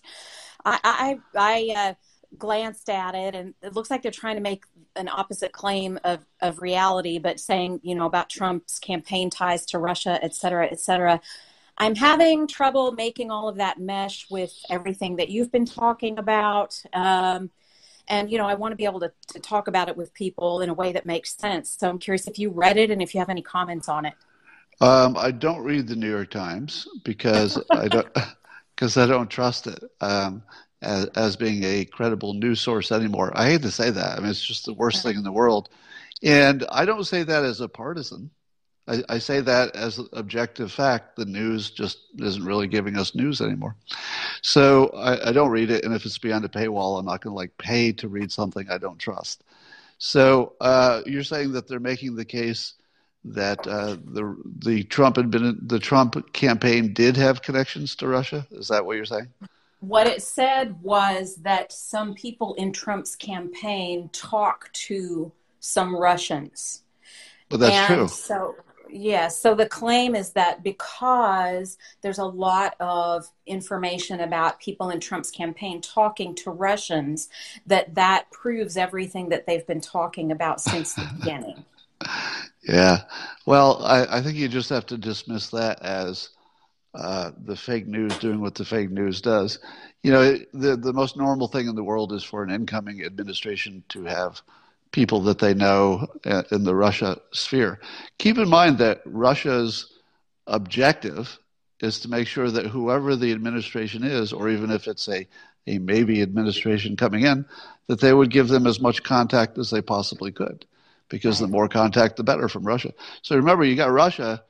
[0.66, 1.94] I, I, I uh,
[2.38, 4.66] glanced at it and it looks like they're trying to make
[4.96, 9.80] an opposite claim of, of reality, but saying, you know, about Trump's campaign ties to
[9.80, 11.22] Russia, et cetera, et cetera.
[11.78, 16.82] I'm having trouble making all of that mesh with everything that you've been talking about.
[16.94, 17.50] Um,
[18.08, 20.62] and you know i want to be able to, to talk about it with people
[20.62, 23.14] in a way that makes sense so i'm curious if you read it and if
[23.14, 24.14] you have any comments on it
[24.82, 28.08] Um, I don't read the New York Times because I don't
[28.76, 30.44] because I don't trust it um,
[30.84, 33.32] as, as being a credible news source anymore.
[33.36, 34.18] I hate to say that.
[34.18, 35.70] I mean, it's just the worst thing in the world,
[36.22, 38.30] and I don't say that as a partisan.
[38.88, 41.16] I, I say that as objective fact.
[41.16, 43.76] The news just isn't really giving us news anymore,
[44.42, 45.86] so I, I don't read it.
[45.86, 48.70] And if it's beyond a paywall, I'm not going to like pay to read something
[48.70, 49.44] I don't trust.
[49.98, 52.74] So uh, you're saying that they're making the case
[53.26, 58.46] that uh, the the Trump admin, the Trump campaign did have connections to Russia.
[58.52, 59.30] Is that what you're saying?
[59.84, 66.84] What it said was that some people in trump's campaign talked to some russians
[67.50, 68.08] Well, that's and true.
[68.08, 68.56] so
[68.90, 75.00] yeah so the claim is that because there's a lot of information about people in
[75.00, 77.30] trump's campaign talking to russians
[77.66, 81.66] that that proves everything that they've been talking about since the beginning
[82.64, 83.04] Yeah.
[83.46, 86.30] Well, I, I think you just have to dismiss that as
[86.94, 89.60] uh, the fake news doing what the fake news does.
[90.04, 93.84] You know, the the most normal thing in the world is for an incoming administration
[93.90, 94.42] to have
[94.92, 97.80] people that they know uh, in the Russia sphere.
[98.20, 99.92] Keep in mind that Russia's
[100.48, 101.40] objective
[101.82, 105.28] is to make sure that whoever the administration is, or even if it's a,
[105.68, 107.46] a maybe administration coming in,
[107.88, 110.66] that they would give them as much contact as they possibly could.
[111.10, 112.94] Because the more contact, the better from Russia.
[113.24, 114.44] So remember, you got Russia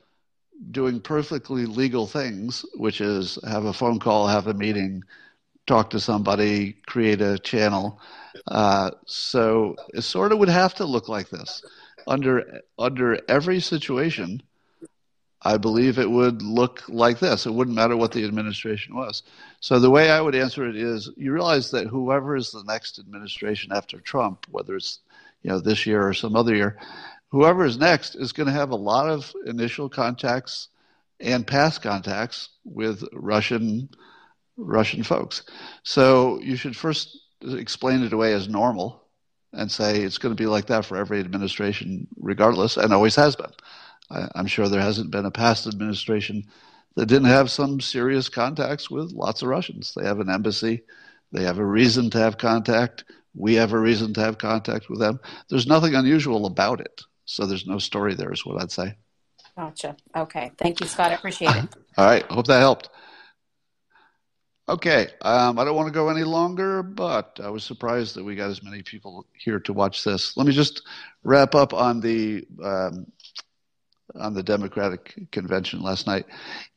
[0.70, 5.02] doing perfectly legal things, which is have a phone call, have a meeting,
[5.66, 8.00] talk to somebody, create a channel.
[8.48, 11.64] Uh, so it sort of would have to look like this.
[12.06, 14.42] Under under every situation,
[15.40, 17.46] I believe it would look like this.
[17.46, 19.22] It wouldn't matter what the administration was.
[19.60, 22.98] So the way I would answer it is, you realize that whoever is the next
[22.98, 25.00] administration after Trump, whether it's
[25.42, 26.78] you know this year or some other year,
[27.30, 30.68] whoever is next is going to have a lot of initial contacts
[31.20, 33.88] and past contacts with Russian
[34.56, 35.42] Russian folks.
[35.82, 39.02] So you should first explain it away as normal
[39.52, 43.34] and say it's going to be like that for every administration, regardless, and always has
[43.34, 43.50] been.
[44.10, 46.44] I, I'm sure there hasn't been a past administration
[46.94, 49.92] that didn't have some serious contacts with lots of Russians.
[49.96, 50.82] They have an embassy,
[51.32, 53.04] they have a reason to have contact.
[53.36, 55.18] We have a reason to have contact with them.
[55.50, 57.02] There's nothing unusual about it.
[57.24, 58.94] So there's no story there, is what I'd say.
[59.56, 61.64] gotcha okay thank you scott i appreciate it
[61.96, 62.24] All right.
[62.24, 62.88] Hope that helped.
[64.68, 65.08] Okay.
[65.22, 68.50] Um, I don't want to go any longer, but I was surprised that we got
[68.50, 70.36] as many people here to watch this.
[70.36, 70.82] Let me just
[71.22, 73.06] wrap up on the um,
[74.16, 76.26] on the Democratic convention last night.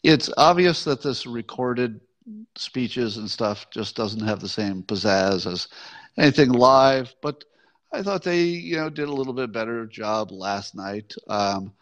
[0.04, 2.00] It's obvious that this recorded
[2.56, 5.68] speeches and stuff just doesn't have the same pizzazz as
[6.18, 7.44] anything live, but
[7.92, 11.14] I thought they, you know, did a little bit better job last night.
[11.28, 11.74] Um,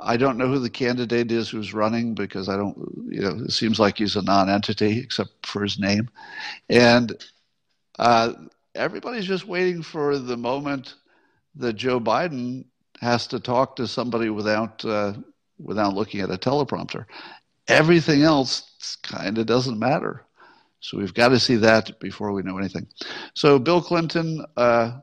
[0.00, 2.76] I don't know who the candidate is who's running because I don't,
[3.08, 6.08] you know, it seems like he's a non-entity except for his name,
[6.68, 7.12] and
[7.98, 8.32] uh,
[8.76, 10.94] everybody's just waiting for the moment
[11.56, 12.64] that Joe Biden
[13.00, 15.14] has to talk to somebody without uh,
[15.58, 17.06] without looking at a teleprompter.
[17.66, 20.24] Everything else kind of doesn't matter.
[20.80, 22.86] So we've got to see that before we know anything.
[23.34, 25.00] So Bill Clinton uh,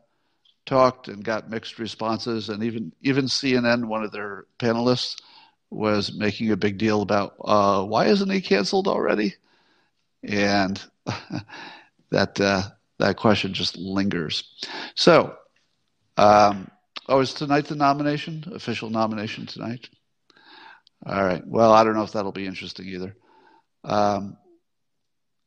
[0.66, 5.16] talked and got mixed responses, and even even CNN, one of their panelists,
[5.70, 9.36] was making a big deal about uh, why isn't he canceled already,
[10.24, 10.82] and
[12.10, 12.64] that uh,
[13.00, 14.44] that question just lingers.
[14.96, 15.36] So,
[16.18, 16.70] um,
[17.08, 18.44] oh, is tonight the nomination?
[18.54, 19.90] Official nomination tonight?
[21.06, 21.46] All right.
[21.46, 23.16] Well, I don't know if that'll be interesting either.
[23.84, 24.38] Um,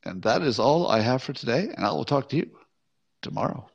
[0.04, 2.50] and that is all I have for today, and I will talk to you
[3.22, 3.68] tomorrow.